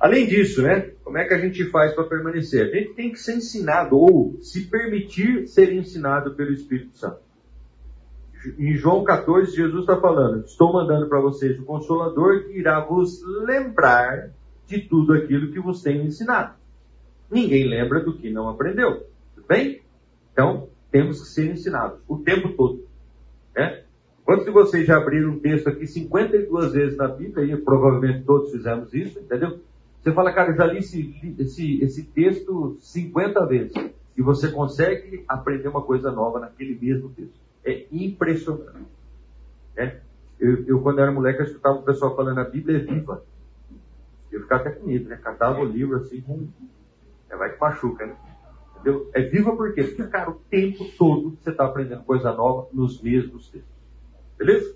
[0.00, 0.92] Além disso, né?
[1.04, 2.66] Como é que a gente faz para permanecer?
[2.66, 7.20] A gente tem que ser ensinado ou se permitir ser ensinado pelo Espírito Santo.
[8.58, 13.22] Em João 14, Jesus está falando: Estou mandando para vocês o Consolador que irá vos
[13.44, 14.30] lembrar
[14.66, 16.54] de tudo aquilo que vos tenho ensinado.
[17.30, 19.06] Ninguém lembra do que não aprendeu.
[19.34, 19.82] Tudo bem?
[20.32, 22.84] Então, temos que ser ensinados o tempo todo.
[23.54, 23.84] Né?
[24.24, 28.50] Quantos de vocês já abriram um texto aqui 52 vezes na Bíblia, e provavelmente todos
[28.52, 29.60] fizemos isso, entendeu?
[30.02, 33.72] Você fala, cara, eu já li esse, esse, esse texto 50 vezes.
[34.16, 37.34] E você consegue aprender uma coisa nova naquele mesmo texto.
[37.64, 38.86] É impressionante.
[39.76, 40.00] Né?
[40.38, 43.22] Eu, eu, quando era moleque, eu escutava o pessoal falando a Bíblia é viva.
[44.32, 45.16] Eu ficava até com medo, né?
[45.16, 46.48] Catava o livro assim, com...
[47.28, 48.16] é, vai que machuca, né?
[48.80, 49.10] Entendeu?
[49.14, 49.84] É viva por quê?
[49.84, 53.70] Porque, cara, o tempo todo você está aprendendo coisa nova nos mesmos textos.
[54.38, 54.74] Beleza?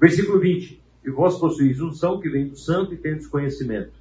[0.00, 3.92] Versículo 20 e vós possuís unção que vem do santo e tendes conhecimento.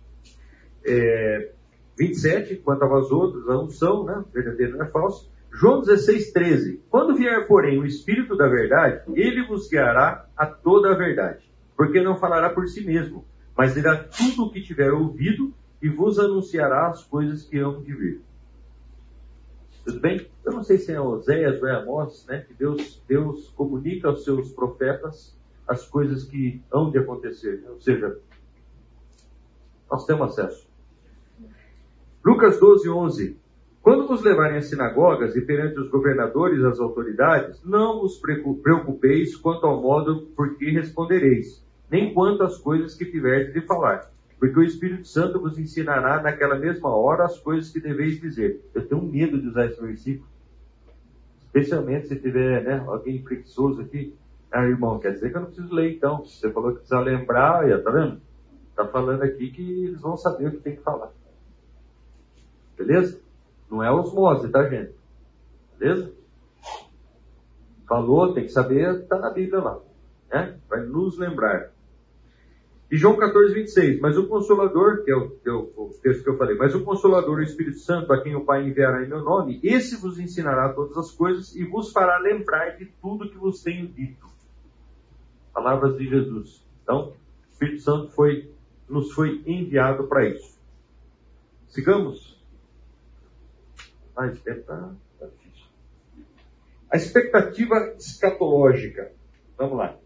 [0.84, 1.52] É,
[1.98, 4.26] 27, quanto a vós outros, a unção, né?
[4.34, 5.32] Verdadeiro não é falso.
[5.54, 6.84] João 16, 13.
[6.90, 11.46] Quando vier, porém, o Espírito da verdade, ele vos guiará a toda a verdade.
[11.78, 13.24] Porque não falará por si mesmo,
[13.56, 17.94] mas dirá tudo o que tiver ouvido e vos anunciará as coisas que hão de
[17.94, 18.22] vir.
[19.86, 20.28] Tudo bem?
[20.44, 22.42] Eu não sei se é Oséias ou é Amós, né?
[22.42, 27.64] Que Deus, Deus comunica aos seus profetas as coisas que hão de acontecer.
[27.70, 28.20] Ou seja,
[29.90, 30.68] nós temos acesso.
[32.26, 33.40] Lucas 12, 11.
[33.84, 39.36] Quando vos levarem às sinagogas e perante os governadores e as autoridades, não vos preocupeis
[39.36, 44.60] quanto ao modo por que respondereis, nem quanto às coisas que tiverdes de falar, porque
[44.60, 48.62] o Espírito Santo vos ensinará naquela mesma hora as coisas que deveis dizer.
[48.74, 50.28] Eu tenho medo de usar esse versículo,
[51.46, 54.16] especialmente se tiver né, alguém preguiçoso aqui.
[54.52, 56.24] Ah, irmão, quer dizer que eu não preciso ler então.
[56.24, 58.22] Você falou que precisa lembrar, olha, tá vendo?
[58.76, 61.12] Tá falando aqui que eles vão saber o que tem que falar.
[62.78, 63.22] Beleza?
[63.70, 64.94] Não é osmose, tá, gente?
[65.78, 66.14] Beleza?
[67.88, 69.80] Falou, tem que saber, está na Bíblia lá.
[70.32, 70.58] Né?
[70.68, 71.72] Vai nos lembrar.
[72.92, 74.00] E João 14, 26.
[74.00, 76.84] Mas o Consolador, que é o, que é o, texto que eu falei, mas o
[76.84, 80.72] Consolador, o Espírito Santo, a quem o Pai enviará em meu nome, esse vos ensinará
[80.74, 84.28] todas as coisas e vos fará lembrar de tudo que vos tenho dito.
[85.54, 86.64] Palavras de Jesus.
[86.84, 88.52] Então, o Espírito Santo foi,
[88.88, 90.60] nos foi enviado para isso.
[91.68, 92.36] Sigamos.
[94.16, 95.68] Ah, esse tempo está tá difícil.
[96.90, 99.12] A expectativa escatológica.
[99.58, 99.98] Vamos lá.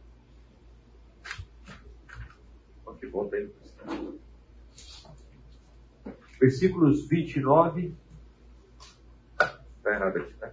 [2.99, 3.49] Que volta aí
[6.39, 7.93] Versículos 29.
[9.39, 10.51] Está errado aqui, tá?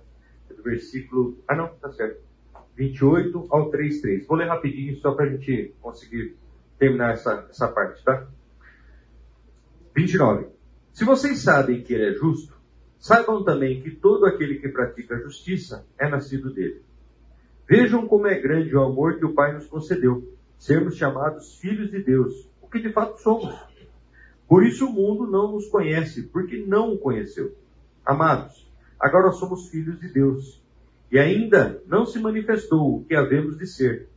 [0.65, 1.39] Versículo.
[1.47, 2.25] Ah, não, tá certo.
[2.77, 4.27] 28 ao 3.3.
[4.27, 6.37] Vou ler rapidinho só para a gente conseguir
[6.79, 8.27] terminar essa, essa parte, tá?
[9.95, 10.49] 29.
[10.93, 12.57] Se vocês sabem que ele é justo,
[12.99, 16.83] Saibam também que todo aquele que pratica a justiça é nascido dele.
[17.69, 22.03] Vejam como é grande o amor que o Pai nos concedeu, sermos chamados filhos de
[22.03, 23.55] Deus, o que de fato somos.
[24.49, 27.55] Por isso o mundo não nos conhece, porque não o conheceu.
[28.05, 28.67] Amados,
[28.99, 30.63] agora somos filhos de Deus,
[31.11, 34.09] e ainda não se manifestou o que havemos de ser.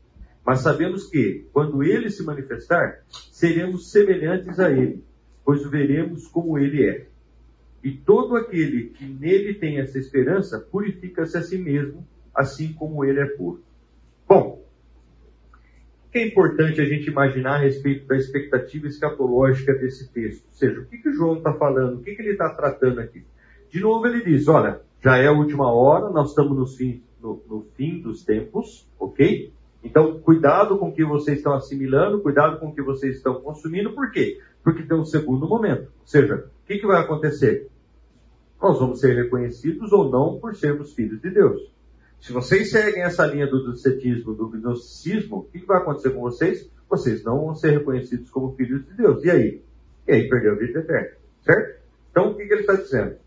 [0.46, 5.04] Mas sabemos que, quando ele se manifestar, seremos semelhantes a ele,
[5.44, 7.08] pois o veremos como ele é.
[7.84, 13.20] E todo aquele que nele tem essa esperança purifica-se a si mesmo, assim como ele
[13.20, 13.64] é puro.
[14.28, 14.59] Bom,
[16.12, 20.46] que é importante a gente imaginar a respeito da expectativa escatológica desse texto?
[20.48, 21.98] Ou seja, o que, que João está falando?
[21.98, 23.24] O que, que ele está tratando aqui?
[23.72, 27.42] De novo, ele diz: olha, já é a última hora, nós estamos no fim, no,
[27.48, 29.54] no fim dos tempos, ok?
[29.84, 33.94] Então, cuidado com o que vocês estão assimilando, cuidado com o que vocês estão consumindo,
[33.94, 34.40] por quê?
[34.64, 35.84] Porque tem um segundo momento.
[36.02, 37.70] Ou seja, o que, que vai acontecer?
[38.62, 41.72] Nós vamos ser reconhecidos ou não por sermos filhos de Deus.
[42.22, 46.70] Se vocês seguem essa linha do docetismo, do gnosticismo, o que, vai acontecer com vocês?
[46.90, 49.24] Vocês não vão ser reconhecidos como filhos de Deus.
[49.24, 49.64] E aí?
[50.08, 51.18] E aí perdeu a vida eterna.
[51.44, 51.82] Certo?
[52.12, 53.18] Então, o que, que ele está dizendo?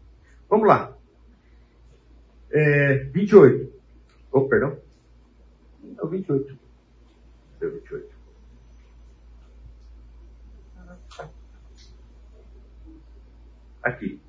[0.48, 0.96] Vamos lá.
[2.50, 3.72] É, 28.
[4.30, 4.76] Oh, perdão.
[5.96, 6.58] É o 28.
[7.60, 8.12] É o 28.
[13.82, 14.20] Aqui.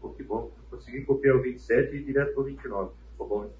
[0.00, 0.57] Pô, que bom.
[0.78, 2.92] Consegui copiar o 27 e ir direto para o 29.
[3.10, 3.52] Ficou bom.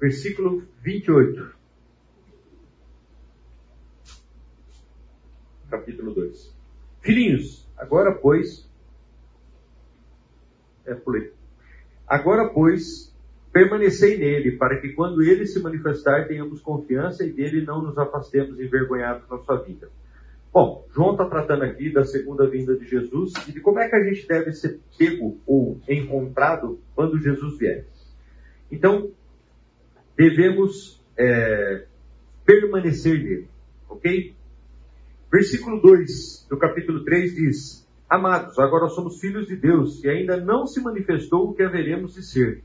[0.00, 1.54] Versículo 28.
[5.70, 6.56] Capítulo 2.
[7.00, 8.68] Filhinhos, agora pois.
[10.84, 11.32] É, pulei.
[12.06, 13.14] Agora pois,
[13.52, 18.58] permanecei nele, para que quando ele se manifestar tenhamos confiança e dele não nos afastemos
[18.58, 19.88] envergonhados na sua vida.
[20.56, 23.94] Bom, João está tratando aqui da segunda vinda de Jesus e de como é que
[23.94, 27.84] a gente deve ser pego ou encontrado quando Jesus vier.
[28.72, 29.10] Então,
[30.16, 31.84] devemos é,
[32.46, 33.48] permanecer nele,
[33.86, 34.34] ok?
[35.30, 40.66] Versículo 2 do capítulo 3 diz: Amados, agora somos filhos de Deus e ainda não
[40.66, 42.62] se manifestou o que haveremos de ser.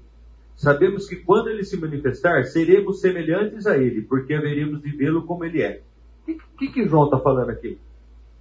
[0.56, 5.44] Sabemos que quando ele se manifestar, seremos semelhantes a ele, porque haveremos de vê-lo como
[5.44, 5.82] ele é.
[6.28, 7.80] O que, que, João está falando aqui?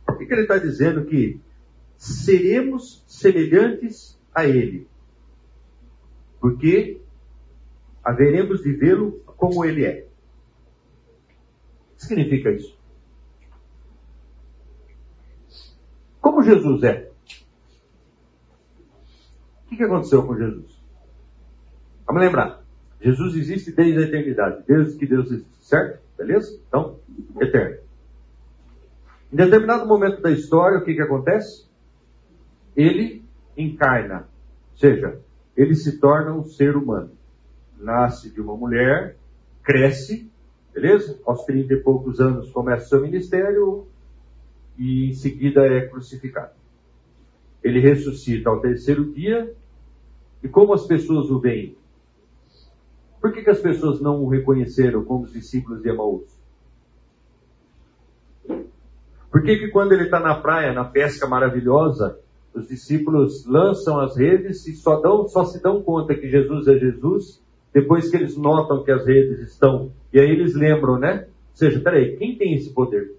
[0.08, 1.40] O que, que ele está dizendo que
[1.96, 4.86] seremos semelhantes a Ele?
[6.40, 7.00] Porque
[8.04, 10.06] haveremos de vê-lo como Ele é.
[11.92, 12.78] O que significa isso?
[16.20, 17.10] Como Jesus é?
[19.64, 20.80] O que, que aconteceu com Jesus?
[22.06, 22.60] Vamos lembrar.
[23.00, 26.00] Jesus existe desde a eternidade, desde que Deus existe, certo?
[26.16, 26.60] Beleza?
[26.68, 26.98] Então,
[27.40, 27.78] eterno.
[29.32, 31.66] Em determinado momento da história, o que, que acontece?
[32.76, 33.24] Ele
[33.56, 34.28] encarna,
[34.72, 35.20] ou seja,
[35.56, 37.12] ele se torna um ser humano.
[37.78, 39.16] Nasce de uma mulher,
[39.62, 40.30] cresce,
[40.72, 41.18] beleza?
[41.24, 43.86] Aos 30 e poucos anos começa seu ministério
[44.78, 46.52] e em seguida é crucificado.
[47.62, 49.54] ele ressuscita ao terceiro dia.
[50.42, 51.76] E como as pessoas o veem?
[53.20, 56.40] Por que, que as pessoas não o reconheceram como os discípulos de Emaús?
[59.30, 62.18] Por que, que quando ele está na praia, na pesca maravilhosa,
[62.54, 66.76] os discípulos lançam as redes e só, dão, só se dão conta que Jesus é
[66.78, 67.40] Jesus
[67.72, 69.92] depois que eles notam que as redes estão.
[70.12, 71.26] E aí eles lembram, né?
[71.50, 73.14] Ou seja, peraí, quem tem esse poder?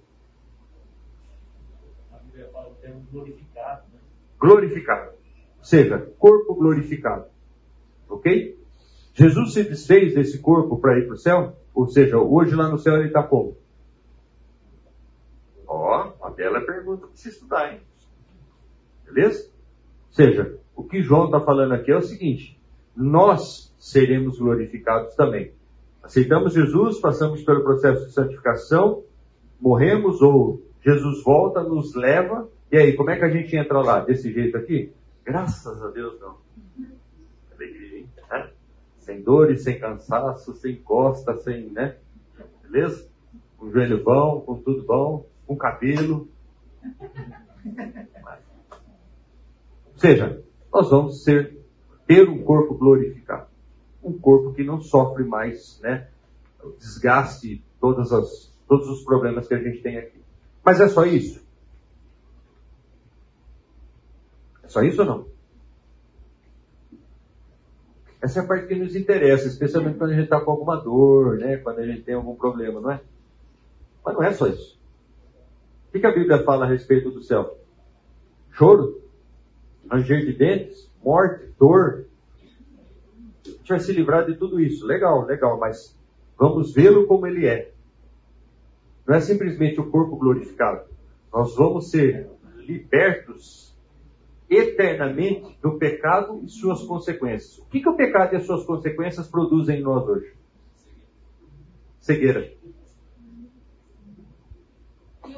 [2.12, 3.84] A Bíblia fala o termo glorificado.
[3.94, 4.00] Né?
[4.38, 5.12] Glorificado.
[5.60, 7.26] Ou seja, corpo glorificado.
[8.10, 8.61] Ok?
[9.14, 11.56] Jesus se desfez desse corpo para ir para o céu?
[11.74, 13.58] Ou seja, hoje lá no céu ele está como?
[15.68, 17.80] Ó, oh, uma bela pergunta para se estudar, hein?
[19.06, 19.50] Beleza?
[20.10, 22.60] Ou seja, o que João está falando aqui é o seguinte:
[22.96, 25.54] nós seremos glorificados também.
[26.04, 29.04] Aceitamos Jesus, passamos pelo processo de santificação,
[29.60, 34.00] morremos ou Jesus volta, nos leva, e aí, como é que a gente entra lá?
[34.00, 34.94] Desse jeito aqui?
[35.26, 36.38] Graças a Deus, não.
[37.54, 38.10] Alegria, hein?
[39.02, 41.98] Sem dores, sem cansaço, sem costa, sem, né?
[42.64, 43.10] Beleza?
[43.58, 46.30] Com o joelho bom, com tudo bom, com cabelo.
[49.94, 51.60] Ou seja, nós vamos ser,
[52.08, 53.48] ter um corpo glorificado.
[54.04, 56.08] Um corpo que não sofre mais, né?
[56.78, 60.22] Desgaste, todas as, todos os problemas que a gente tem aqui.
[60.64, 61.44] Mas é só isso?
[64.64, 65.31] É só isso ou não?
[68.22, 71.38] Essa é a parte que nos interessa, especialmente quando a gente está com alguma dor,
[71.38, 71.58] né?
[71.58, 73.02] Quando a gente tem algum problema, não é?
[74.06, 74.80] Mas não é só isso.
[75.94, 77.58] O que a Bíblia fala a respeito do céu?
[78.52, 79.02] Choro,
[79.90, 82.06] ranger de dentes, morte, dor.
[83.46, 84.86] A gente vai se livrar de tudo isso.
[84.86, 85.98] Legal, legal, mas
[86.38, 87.72] vamos vê-lo como ele é.
[89.06, 90.86] Não é simplesmente o corpo glorificado.
[91.34, 93.71] Nós vamos ser libertos
[94.52, 97.58] eternamente do pecado e suas consequências.
[97.60, 100.36] O que, que o pecado e as suas consequências produzem em nós hoje?
[102.02, 102.54] Cegueira.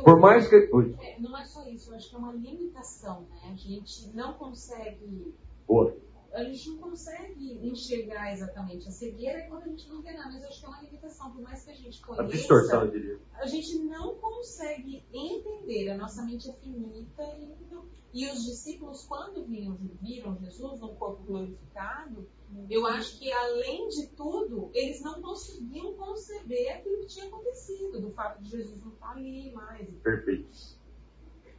[0.03, 0.55] Por mais que.
[0.55, 3.51] É, não é só isso, eu acho que é uma limitação, né?
[3.51, 5.34] A gente não consegue.
[5.68, 5.95] Boa
[6.34, 8.88] a gente não consegue enxergar exatamente.
[8.88, 11.31] A cegueira é quando a gente não vê nada, mas acho que é uma limitação.
[11.31, 13.19] Por mais que a gente conheça, a distorção, eu diria.
[13.34, 15.91] a gente não consegue entender.
[15.91, 17.23] A nossa mente é finita.
[17.38, 22.27] E, e os discípulos, quando viram, viram Jesus no corpo glorificado,
[22.69, 28.11] eu acho que, além de tudo, eles não conseguiam conceber aquilo que tinha acontecido, do
[28.11, 29.88] fato de Jesus não estar ali mais.
[30.01, 30.81] Perfeito.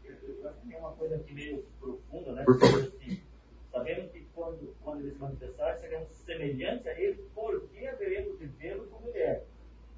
[0.03, 2.45] Tem uma coisa aqui meio profunda, né?
[2.45, 2.93] Por favor.
[3.73, 8.87] Sabendo que quando, quando ele se manifestar, seremos semelhantes a ele, porque haveremos de vê-lo
[8.89, 9.45] como ele é.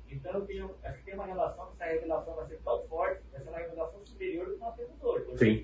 [0.09, 3.23] Então, eu tenho, acho que tem uma relação, que essa revelação vai ser tão forte,
[3.33, 5.37] vai ser uma revelação superior do que nós temos hoje.
[5.37, 5.63] Sim,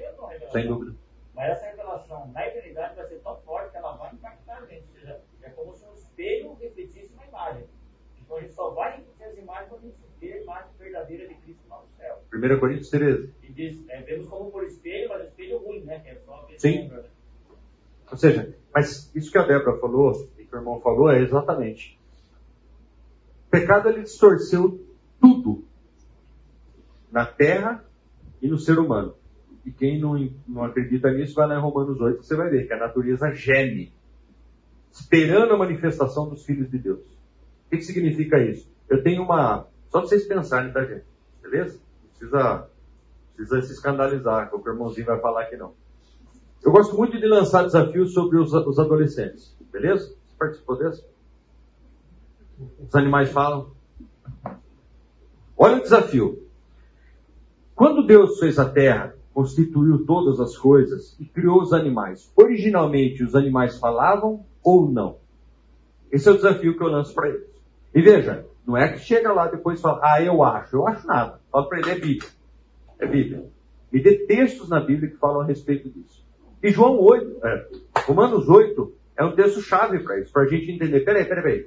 [0.50, 0.96] sem dúvida.
[1.34, 4.84] Mas essa revelação na eternidade vai ser tão forte que ela vai impactar a gente.
[4.88, 7.66] Ou seja, é como se um espelho refletisse uma imagem.
[8.20, 11.28] Então, a gente só vai repetir as imagens quando a gente vê a imagem verdadeira
[11.28, 12.22] de Cristo no céu.
[12.34, 13.34] 1 Coríntios 13.
[13.42, 16.00] E diz, é, vemos como por espelho, mas espelho ruim, né?
[16.00, 16.82] Que é só Sim.
[16.82, 17.08] Lembra, né?
[18.10, 21.98] Ou seja, mas isso que a Débora falou e que o irmão falou é exatamente.
[23.46, 24.84] O pecado ele distorceu
[25.20, 25.64] tudo
[27.10, 27.84] na terra
[28.40, 29.14] e no ser humano.
[29.64, 30.14] E quem não,
[30.48, 33.92] não acredita nisso, vai lá em Romanos 8, você vai ver que a natureza geme,
[34.90, 37.00] esperando a manifestação dos filhos de Deus.
[37.00, 38.70] O que, que significa isso?
[38.88, 39.68] Eu tenho uma.
[39.88, 41.04] Só para vocês pensarem, tá, gente?
[41.42, 41.78] Beleza?
[42.02, 42.68] Não precisa,
[43.36, 45.74] precisa se escandalizar, que o irmãozinho vai falar que não.
[46.64, 49.56] Eu gosto muito de lançar desafios sobre os, os adolescentes.
[49.72, 50.08] Beleza?
[50.08, 51.04] Você participou desse?
[52.88, 53.70] Os animais falam.
[55.56, 56.42] Olha o desafio.
[57.74, 63.34] Quando Deus fez a terra, constituiu todas as coisas e criou os animais, originalmente os
[63.34, 65.16] animais falavam ou não?
[66.10, 67.48] Esse é o desafio que eu lanço para eles.
[67.94, 70.76] E veja, não é que chega lá depois e fala, ah, eu acho.
[70.76, 71.40] Eu acho nada.
[71.50, 72.30] Fala para ele, é Bíblia.
[72.98, 73.50] É Bíblia.
[73.90, 76.21] Me dê textos na Bíblia que falam a respeito disso.
[76.62, 77.66] E João 8, é,
[78.06, 81.00] Romanos 8 é um texto chave para isso, para a gente entender.
[81.00, 81.66] Peraí, peraí, peraí.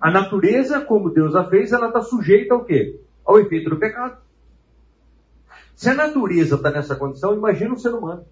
[0.00, 2.98] A natureza, como Deus a fez, ela está sujeita ao quê?
[3.24, 4.16] Ao efeito do pecado.
[5.74, 8.24] Se a natureza está nessa condição, imagina o ser humano.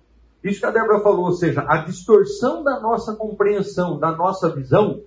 [0.43, 5.03] Isso que a Débora falou, ou seja, a distorção da nossa compreensão, da nossa visão.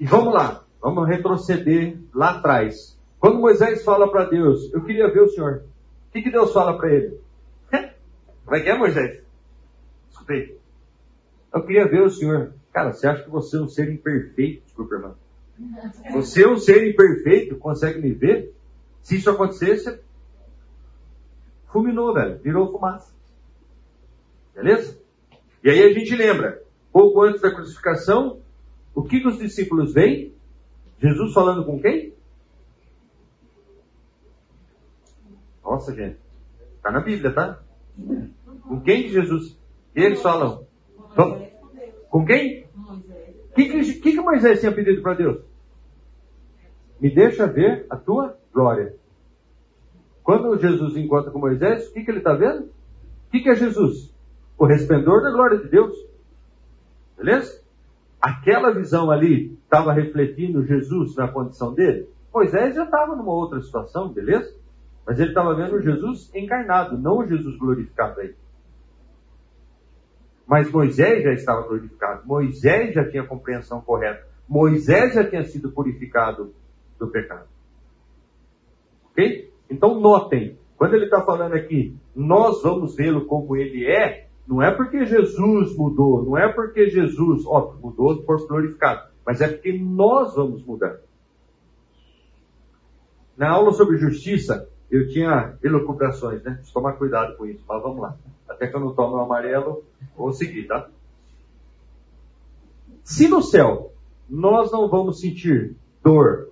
[0.00, 2.98] E vamos lá, vamos retroceder lá atrás.
[3.20, 5.64] Quando Moisés fala para Deus, eu queria ver o Senhor.
[6.08, 7.20] O que, que Deus fala para ele?
[8.48, 9.27] Como é que é, Moisés?
[10.10, 10.58] Escutei.
[11.52, 12.52] Eu queria ver o senhor.
[12.72, 14.64] Cara, você acha que você é um ser imperfeito?
[14.64, 15.14] Desculpa, irmão.
[16.12, 17.56] Você é um ser imperfeito?
[17.56, 18.54] Consegue me ver?
[19.02, 20.00] Se isso acontecesse,
[21.66, 22.38] fulminou, velho.
[22.38, 23.12] Virou fumaça.
[24.54, 24.98] Beleza?
[25.62, 26.62] E aí a gente lembra,
[26.92, 28.40] pouco antes da crucificação,
[28.94, 30.34] o que, que os discípulos veem?
[31.00, 32.12] Jesus falando com quem?
[35.62, 36.18] Nossa, gente.
[36.76, 37.60] Está na Bíblia, tá?
[38.62, 39.10] Com quem que
[39.98, 40.12] Jesus?
[40.12, 40.66] Eles falam.
[42.10, 42.64] Com quem?
[42.74, 45.42] O que, que, que, que Moisés tinha pedido para Deus?
[47.00, 48.94] Me deixa ver a tua glória.
[50.22, 52.64] Quando Jesus encontra com Moisés, o que, que ele está vendo?
[52.64, 54.14] O que, que é Jesus?
[54.58, 55.96] O resplendor da glória de Deus.
[57.16, 57.62] Beleza?
[58.20, 62.08] Aquela visão ali estava refletindo Jesus na condição dele.
[62.32, 64.54] Moisés já estava numa outra situação, beleza?
[65.06, 68.34] Mas ele estava vendo Jesus encarnado, não o Jesus glorificado aí.
[70.48, 72.26] Mas Moisés já estava glorificado.
[72.26, 74.26] Moisés já tinha a compreensão correta.
[74.48, 76.54] Moisés já tinha sido purificado
[76.98, 77.46] do pecado.
[79.10, 79.52] Ok?
[79.68, 84.74] Então notem, quando ele está falando aqui, nós vamos vê-lo como ele é, não é
[84.74, 90.34] porque Jesus mudou, não é porque Jesus, ó, mudou por glorificado, mas é porque nós
[90.34, 90.98] vamos mudar.
[93.36, 96.52] Na aula sobre justiça, eu tinha elucubrações, né?
[96.52, 98.16] Preciso tomar cuidado com isso, mas vamos lá.
[98.48, 99.84] Até que eu não tomo o amarelo,
[100.16, 100.88] vou seguir, tá?
[103.04, 103.92] Se no céu
[104.28, 106.50] nós não vamos sentir dor,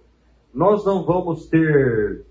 [0.52, 2.24] nós não vamos ter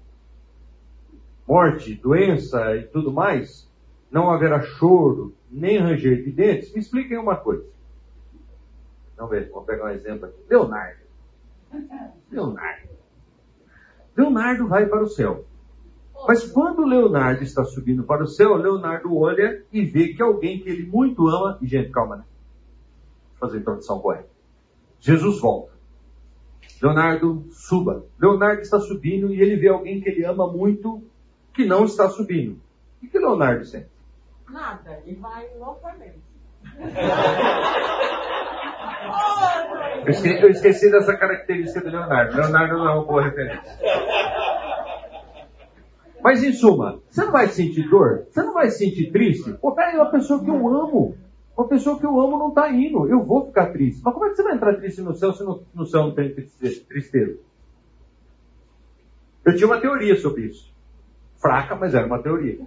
[1.48, 3.70] morte, doença e tudo mais,
[4.10, 7.66] não haverá choro, nem ranger de dentes, me expliquem uma coisa.
[9.16, 10.38] Vamos ver, vamos pegar um exemplo aqui.
[10.50, 11.00] Leonardo.
[12.32, 12.90] Leonardo.
[14.18, 15.46] Leonardo vai para o céu.
[16.28, 20.70] Mas quando Leonardo está subindo para o céu, Leonardo olha e vê que alguém que
[20.70, 21.58] ele muito ama.
[21.62, 22.24] E, gente, calma, né?
[23.32, 24.30] Vou fazer a introdução correta.
[25.00, 25.74] Jesus volta.
[26.82, 28.06] Leonardo suba.
[28.20, 31.04] Leonardo está subindo e ele vê alguém que ele ama muito
[31.54, 32.60] que não está subindo.
[33.02, 33.88] O que Leonardo sente?
[34.50, 36.20] Nada, ele vai loucamente.
[40.06, 42.36] Eu esqueci, eu esqueci, dessa característica do Leonardo.
[42.36, 43.78] Leonardo não é uma boa referência.
[46.26, 48.26] Mas em suma, você não vai sentir dor?
[48.32, 49.54] Você não vai sentir triste?
[49.62, 51.16] Pô, peraí, uma pessoa que eu amo.
[51.56, 53.08] Uma pessoa que eu amo não está indo.
[53.08, 54.02] Eu vou ficar triste.
[54.04, 56.16] Mas como é que você vai entrar triste no céu se no, no céu não
[56.16, 57.38] tem tristeza?
[59.46, 60.74] Eu tinha uma teoria sobre isso.
[61.40, 62.58] Fraca, mas era uma teoria.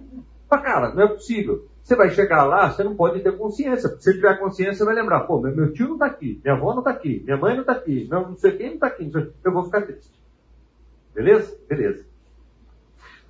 [0.49, 1.67] Mas, cara, não é possível.
[1.83, 3.89] Você vai chegar lá, você não pode ter consciência.
[3.89, 6.79] Se tiver consciência, você vai lembrar, pô, meu, tio não está aqui, minha avó não
[6.79, 9.11] está aqui, minha mãe não está aqui, meu não sei quem não está aqui.
[9.43, 10.17] Eu vou ficar triste.
[11.13, 11.57] Beleza?
[11.67, 12.08] Beleza.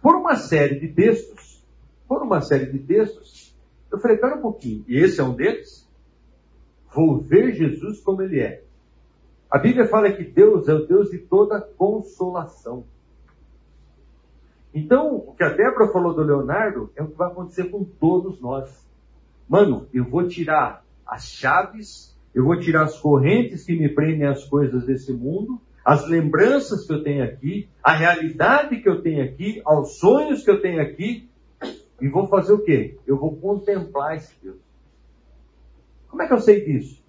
[0.02, 1.64] Por uma série de textos,
[2.08, 3.56] por uma série de textos,
[3.92, 5.88] eu falei, pera um pouquinho, e esse é um deles?
[6.94, 8.64] Vou ver Jesus como ele é.
[9.50, 12.84] A Bíblia fala que Deus é o Deus de toda consolação.
[14.74, 18.40] Então, o que a Débora falou do Leonardo é o que vai acontecer com todos
[18.40, 18.88] nós.
[19.48, 24.46] Mano, eu vou tirar as chaves, eu vou tirar as correntes que me prendem às
[24.46, 29.62] coisas desse mundo, as lembranças que eu tenho aqui, a realidade que eu tenho aqui,
[29.66, 31.30] aos sonhos que eu tenho aqui,
[32.02, 32.98] e vou fazer o quê?
[33.06, 34.58] Eu vou contemplar esse Deus.
[36.08, 37.04] Como é que eu sei disso?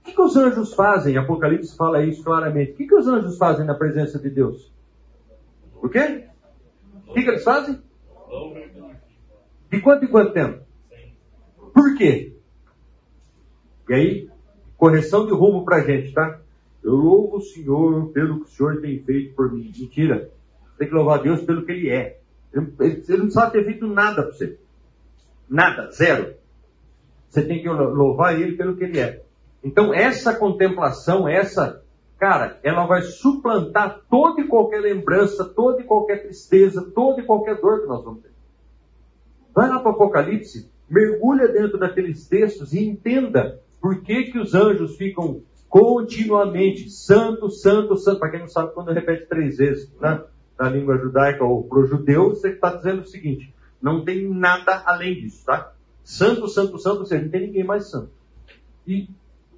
[0.00, 1.16] O que, que os anjos fazem?
[1.16, 2.72] Apocalipse fala isso claramente.
[2.72, 4.72] O que, que os anjos fazem na presença de Deus?
[5.82, 6.24] O quê?
[7.06, 7.78] O que, que eles fazem?
[9.70, 10.64] De quanto em quanto tempo?
[11.74, 12.34] Por quê?
[13.88, 14.30] E aí,
[14.76, 16.40] correção de rumo pra gente, tá?
[16.88, 19.70] Eu louvo o Senhor pelo que o Senhor tem feito por mim.
[19.78, 20.30] Mentira.
[20.78, 22.18] Tem que louvar a Deus pelo que Ele é.
[22.50, 24.58] Ele, não precisava ter feito nada para você.
[25.46, 26.34] Nada, zero.
[27.28, 29.22] Você tem que louvar Ele pelo que Ele é.
[29.62, 31.82] Então, essa contemplação, essa
[32.18, 37.60] cara, ela vai suplantar toda e qualquer lembrança, toda e qualquer tristeza, toda e qualquer
[37.60, 38.30] dor que nós vamos ter.
[39.54, 44.54] Vai lá para o Apocalipse, mergulha dentro daqueles textos e entenda por que, que os
[44.54, 48.18] anjos ficam continuamente, santo, santo, santo.
[48.18, 50.22] Para quem não sabe, quando repete três vezes né,
[50.58, 54.82] na língua judaica ou para o judeu, você está dizendo o seguinte: não tem nada
[54.86, 55.72] além disso, tá?
[56.02, 58.10] Santo, santo, santo, ou seja, não tem ninguém mais santo.
[58.86, 59.08] E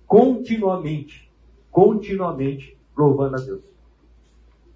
[0.07, 1.31] continuamente,
[1.71, 3.63] continuamente louvando a Deus.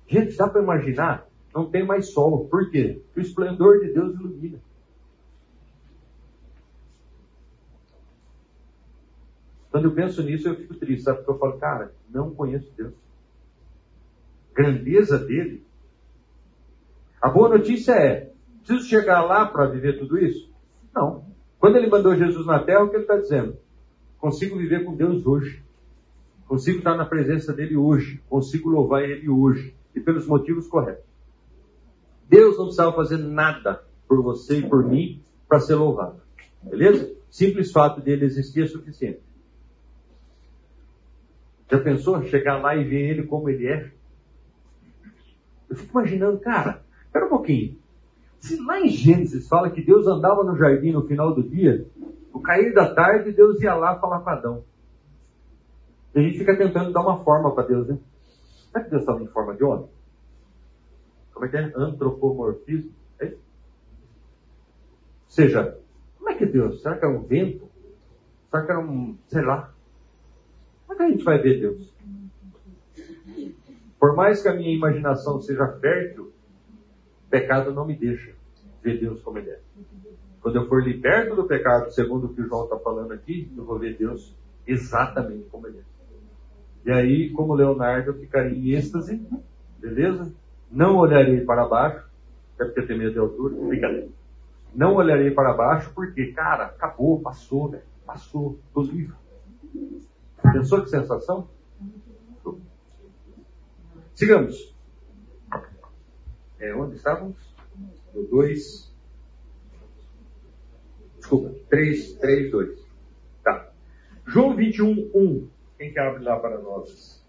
[0.06, 1.26] Gente, dá para imaginar?
[1.52, 2.46] Não tem mais sol.
[2.48, 3.00] Por quê?
[3.16, 4.58] O esplendor de Deus ilumina.
[9.74, 11.18] Quando eu penso nisso, eu fico triste, sabe?
[11.18, 12.94] Porque eu falo, cara, não conheço Deus.
[14.54, 15.64] Grandeza dele.
[17.20, 18.30] A boa notícia é,
[18.64, 20.48] preciso chegar lá para viver tudo isso?
[20.94, 21.24] Não.
[21.58, 23.56] Quando ele mandou Jesus na terra, o que ele está dizendo?
[24.16, 25.60] Consigo viver com Deus hoje.
[26.46, 28.22] Consigo estar na presença dele hoje.
[28.28, 29.74] Consigo louvar ele hoje.
[29.92, 31.02] E pelos motivos corretos.
[32.28, 36.20] Deus não precisava fazer nada por você e por mim para ser louvado.
[36.62, 37.12] Beleza?
[37.28, 39.33] simples fato dele existir é suficiente.
[41.70, 43.90] Já pensou chegar lá e ver ele como ele é?
[45.68, 47.78] Eu fico imaginando, cara, espera um pouquinho.
[48.38, 51.86] Se lá em Gênesis fala que Deus andava no jardim no final do dia,
[52.32, 54.64] no cair da tarde Deus ia lá falar com Adão.
[56.14, 57.98] E a gente fica tentando dar uma forma para Deus, né?
[58.70, 59.88] Será que Deus estava em forma de homem?
[61.32, 61.72] Como é que é?
[61.74, 62.92] Antropomorfismo?
[63.18, 63.36] É isso?
[63.36, 65.78] Ou seja,
[66.16, 66.82] como é que Deus?
[66.82, 67.68] Será que é um vento?
[68.50, 69.73] Será que era um, sei lá?
[70.94, 71.92] Como é que a gente vai ver Deus?
[73.98, 76.32] Por mais que a minha imaginação seja fértil,
[77.28, 78.32] pecado não me deixa
[78.82, 79.60] ver Deus como Ele é.
[80.40, 83.64] Quando eu for liberto do pecado, segundo o que o João está falando aqui, eu
[83.64, 84.34] vou ver Deus
[84.66, 85.82] exatamente como Ele é.
[86.86, 89.20] E aí, como Leonardo, eu ficaria em êxtase,
[89.78, 90.32] beleza?
[90.70, 92.06] Não olharei para baixo,
[92.54, 94.08] até porque tem medo de altura, brincadeira.
[94.74, 97.80] Não olharei para baixo, porque, cara, acabou, passou, né?
[98.06, 99.14] Passou, tô livre.
[100.52, 101.48] Pensou que sensação?
[104.14, 104.74] Sigamos.
[106.60, 107.36] É, onde estávamos?
[108.14, 108.94] No 2.
[111.16, 112.86] Desculpa, 3, 3, 2.
[113.42, 113.72] Tá.
[114.26, 115.48] João 21, 1.
[115.78, 117.23] Quem que abre lá para nós?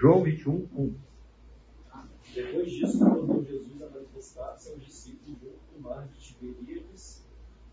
[0.00, 0.94] João 21, 1.
[2.34, 7.22] Depois disso, tornou Jesus a manifestar-se aos discípulos junto do mar de Tiberíades,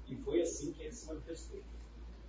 [0.10, 1.62] e foi assim que ele se manifestou.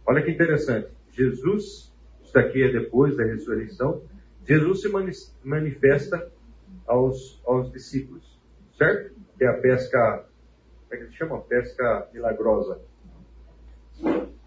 [0.06, 0.88] Olha que interessante.
[1.10, 1.92] Jesus,
[2.22, 4.00] isso aqui é depois da ressurreição,
[4.46, 4.88] Jesus se
[5.42, 6.30] manifesta
[6.86, 8.38] aos, aos discípulos,
[8.76, 9.12] certo?
[9.36, 10.28] Que é a pesca,
[10.88, 11.40] como é que se chama?
[11.40, 12.80] Pesca milagrosa.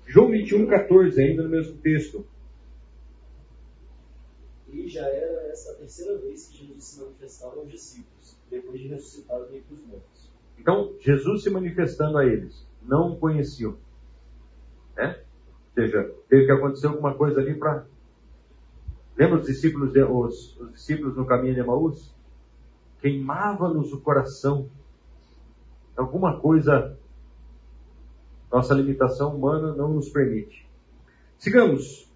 [0.08, 2.26] João 21, 14, ainda no mesmo texto.
[4.72, 9.46] E já era essa terceira vez que Jesus se manifestava aos discípulos, depois de ressuscitado
[9.46, 10.32] dentre os mortos.
[10.58, 13.76] Então, Jesus se manifestando a eles, não conheciam.
[14.96, 15.22] Né?
[15.68, 17.86] Ou seja, teve que acontecer alguma coisa ali para
[19.22, 22.12] Lembra os discípulos, os, os discípulos no caminho de Emaús?
[23.00, 24.68] Queimava-nos o coração.
[25.96, 26.98] Alguma coisa,
[28.52, 30.68] nossa limitação humana não nos permite.
[31.38, 32.10] Sigamos.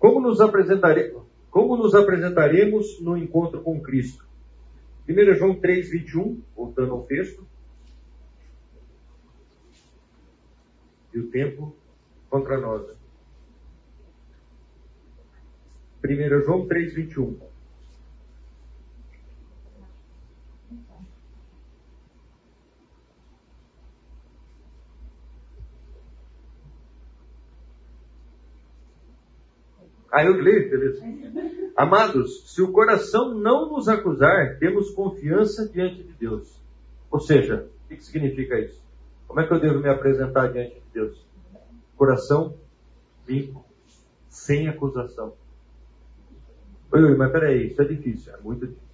[0.00, 4.26] Como nos, apresentaremos, como nos apresentaremos no encontro com Cristo?
[5.08, 7.46] 1 João 3, 21, voltando ao texto.
[11.14, 11.74] E o tempo
[12.28, 12.86] contra nós.
[16.04, 17.38] 1 João 3, 21.
[30.10, 31.02] Ah, eu leio, beleza.
[31.76, 36.60] Amados, se o coração não nos acusar, temos confiança diante de Deus.
[37.10, 38.82] Ou seja, o que significa isso?
[39.26, 41.26] Como é que eu devo me apresentar diante de Deus?
[41.96, 42.54] Coração
[43.28, 43.64] limpo,
[44.28, 45.34] sem acusação.
[46.90, 48.88] Oi, mas peraí, isso é difícil, é muito difícil.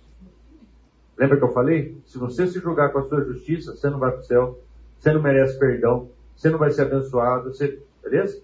[1.17, 1.97] Lembra que eu falei?
[2.07, 4.59] Se você se julgar com a sua justiça, você não vai para o céu,
[4.99, 7.81] você não merece perdão, você não vai ser abençoado, você...
[8.03, 8.43] beleza?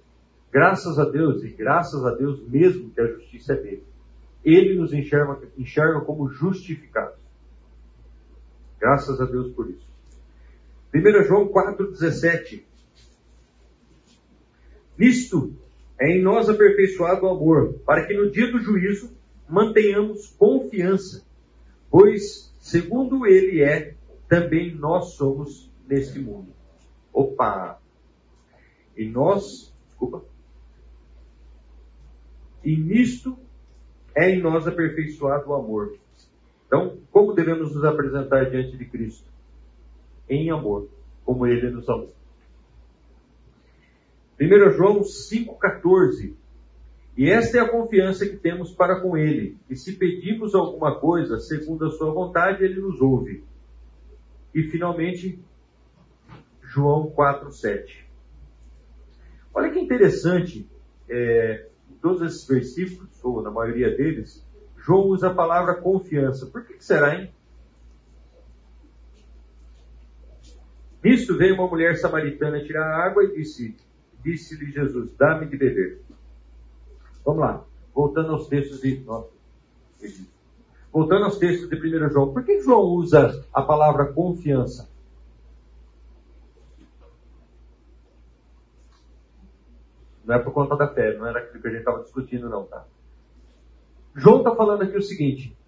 [0.53, 3.85] Graças a Deus, e graças a Deus mesmo que a justiça é dele.
[4.45, 7.19] Ele nos enxerga, enxerga como justificados.
[8.81, 9.87] Graças a Deus por isso.
[10.95, 12.63] 1 João 4,17.
[14.99, 15.55] Nisto
[15.99, 19.13] é em nós aperfeiçoado o amor, para que no dia do juízo
[19.49, 21.25] mantenhamos confiança,
[21.91, 23.95] pois, segundo ele é,
[24.29, 26.49] também nós somos neste mundo.
[27.13, 27.81] Opa!
[28.97, 30.25] E nós, desculpa,
[32.65, 33.39] e nisto
[34.17, 35.97] é em nós aperfeiçoado o amor.
[36.67, 39.29] Então, como devemos nos apresentar diante de Cristo?
[40.29, 40.89] Em amor,
[41.25, 42.13] como ele nos amou.
[44.41, 46.35] 1 João 5,14
[47.17, 51.39] e esta é a confiança que temos para com Ele, que se pedimos alguma coisa
[51.39, 53.45] segundo a Sua vontade, Ele nos ouve.
[54.55, 55.39] E finalmente,
[56.63, 58.05] João 4,7.
[59.53, 60.67] Olha que interessante,
[61.09, 61.67] é,
[62.01, 64.45] todos esses versículos, ou na maioria deles,
[64.77, 66.47] João usa a palavra confiança.
[66.47, 67.33] Por que, que será, hein?
[71.03, 73.77] Nisto veio uma mulher samaritana tirar água e disse,
[74.23, 76.03] disse-lhe Jesus, dá-me de beber.
[77.25, 77.65] Vamos lá.
[77.95, 79.03] Voltando aos textos de.
[80.93, 82.33] Voltando aos textos de 1 João.
[82.33, 84.90] Por que João usa a palavra confiança?
[90.31, 92.65] Não é por conta da fé, não era aquilo que a gente estava discutindo, não,
[92.65, 92.87] tá?
[94.15, 95.59] João está falando aqui o seguinte: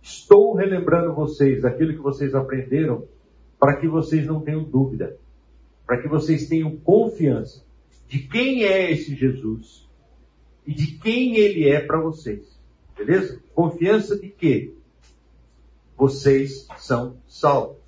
[0.00, 3.04] estou relembrando vocês aquilo que vocês aprenderam
[3.58, 5.16] para que vocês não tenham dúvida,
[5.84, 7.64] para que vocês tenham confiança
[8.06, 9.90] de quem é esse Jesus
[10.64, 12.56] e de quem ele é para vocês.
[12.96, 13.42] Beleza?
[13.52, 14.72] Confiança de que
[15.96, 17.82] vocês são salvos.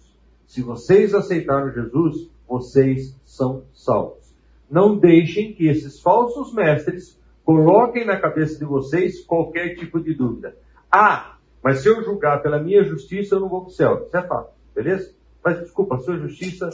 [0.49, 4.24] Se vocês aceitaram Jesus, vocês são salvos.
[4.71, 10.57] Não deixem que esses falsos mestres coloquem na cabeça de vocês qualquer tipo de dúvida.
[10.91, 14.05] Ah, mas se eu julgar pela minha justiça, eu não vou para o céu.
[14.07, 15.15] Isso é fato, beleza?
[15.45, 16.71] Mas desculpa, a sua justiça,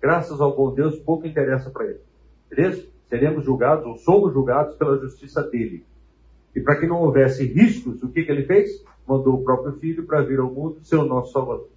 [0.00, 2.00] graças ao bom Deus, pouco interessa para ele.
[2.48, 2.86] Beleza?
[3.08, 5.84] Seremos julgados ou somos julgados pela justiça dele.
[6.54, 8.84] E para que não houvesse riscos, o que, que ele fez?
[9.06, 11.68] Mandou o próprio filho para vir ao mundo ser o nosso Salvador.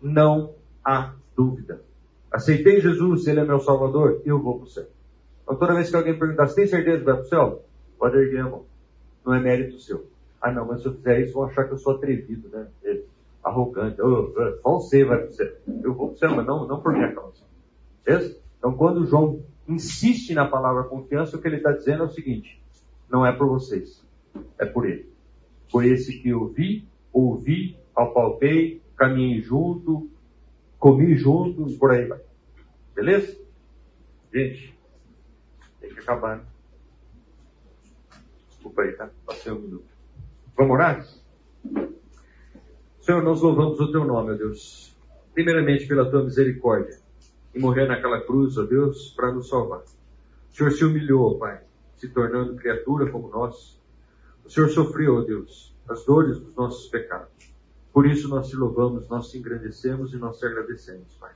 [0.00, 0.54] Não
[0.84, 1.82] há dúvida.
[2.34, 4.86] Aceitei Jesus, Ele é meu Salvador, eu vou para o céu.
[5.44, 7.62] Então toda vez que alguém perguntar, você tem certeza que vai para o céu?
[7.96, 8.64] Pode erguer a mão.
[9.24, 10.04] Não é mérito seu.
[10.42, 12.66] Ah não, mas se eu fizer isso, vão achar que eu sou atrevido, né?
[13.40, 14.02] Arrogante.
[14.02, 15.52] Oh, você vai para o céu.
[15.84, 17.44] Eu vou para o céu, mas não, não por minha causa.
[18.04, 18.36] Beleza?
[18.58, 22.60] Então quando João insiste na palavra confiança, o que ele está dizendo é o seguinte,
[23.08, 24.04] não é por vocês,
[24.58, 25.08] é por ele.
[25.70, 30.10] Foi esse que eu vi, ouvi, apalpei, caminhei junto,
[30.80, 32.23] comi junto e por aí vai.
[32.94, 33.36] Beleza?
[34.32, 34.78] Gente,
[35.80, 36.44] tem que acabar, né?
[38.48, 39.10] Desculpa aí, tá?
[39.26, 39.86] Passei um minuto.
[40.56, 41.06] Vamos orar?
[43.00, 44.96] Senhor, nós louvamos o teu nome, ó Deus.
[45.34, 46.98] Primeiramente pela tua misericórdia.
[47.54, 49.80] E morrer naquela cruz, ó Deus, para nos salvar.
[49.80, 51.60] O Senhor se humilhou, Pai,
[51.96, 53.78] se tornando criatura como nós.
[54.44, 57.28] O Senhor sofreu, ó Deus, as dores dos nossos pecados.
[57.92, 61.32] Por isso nós te louvamos, nós te engrandecemos e nós te agradecemos, Pai.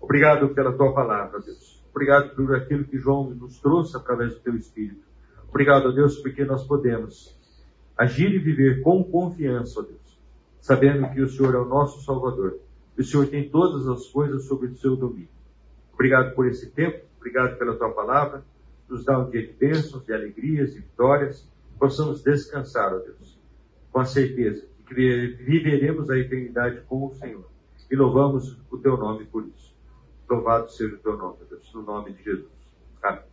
[0.00, 1.80] Obrigado pela tua palavra, Deus.
[1.90, 5.02] Obrigado por aquilo que João nos trouxe através do teu Espírito.
[5.48, 7.36] Obrigado, Deus, porque nós podemos
[7.98, 10.18] agir e viver com confiança, Deus,
[10.60, 12.58] sabendo que o Senhor é o nosso Salvador.
[12.96, 15.28] O Senhor tem todas as coisas sob o seu domínio.
[15.92, 18.42] Obrigado por esse tempo, obrigado pela tua palavra.
[18.88, 21.46] Nos dá um dia de bênçãos, de alegrias e vitórias.
[21.78, 23.38] Possamos descansar, ó Deus,
[23.92, 27.48] com a certeza que viveremos a eternidade com o Senhor.
[27.90, 29.69] E louvamos o teu nome por isso.
[30.30, 32.52] Louvado seja o teu nome, Deus, no nome de Jesus.
[33.02, 33.24] Amém.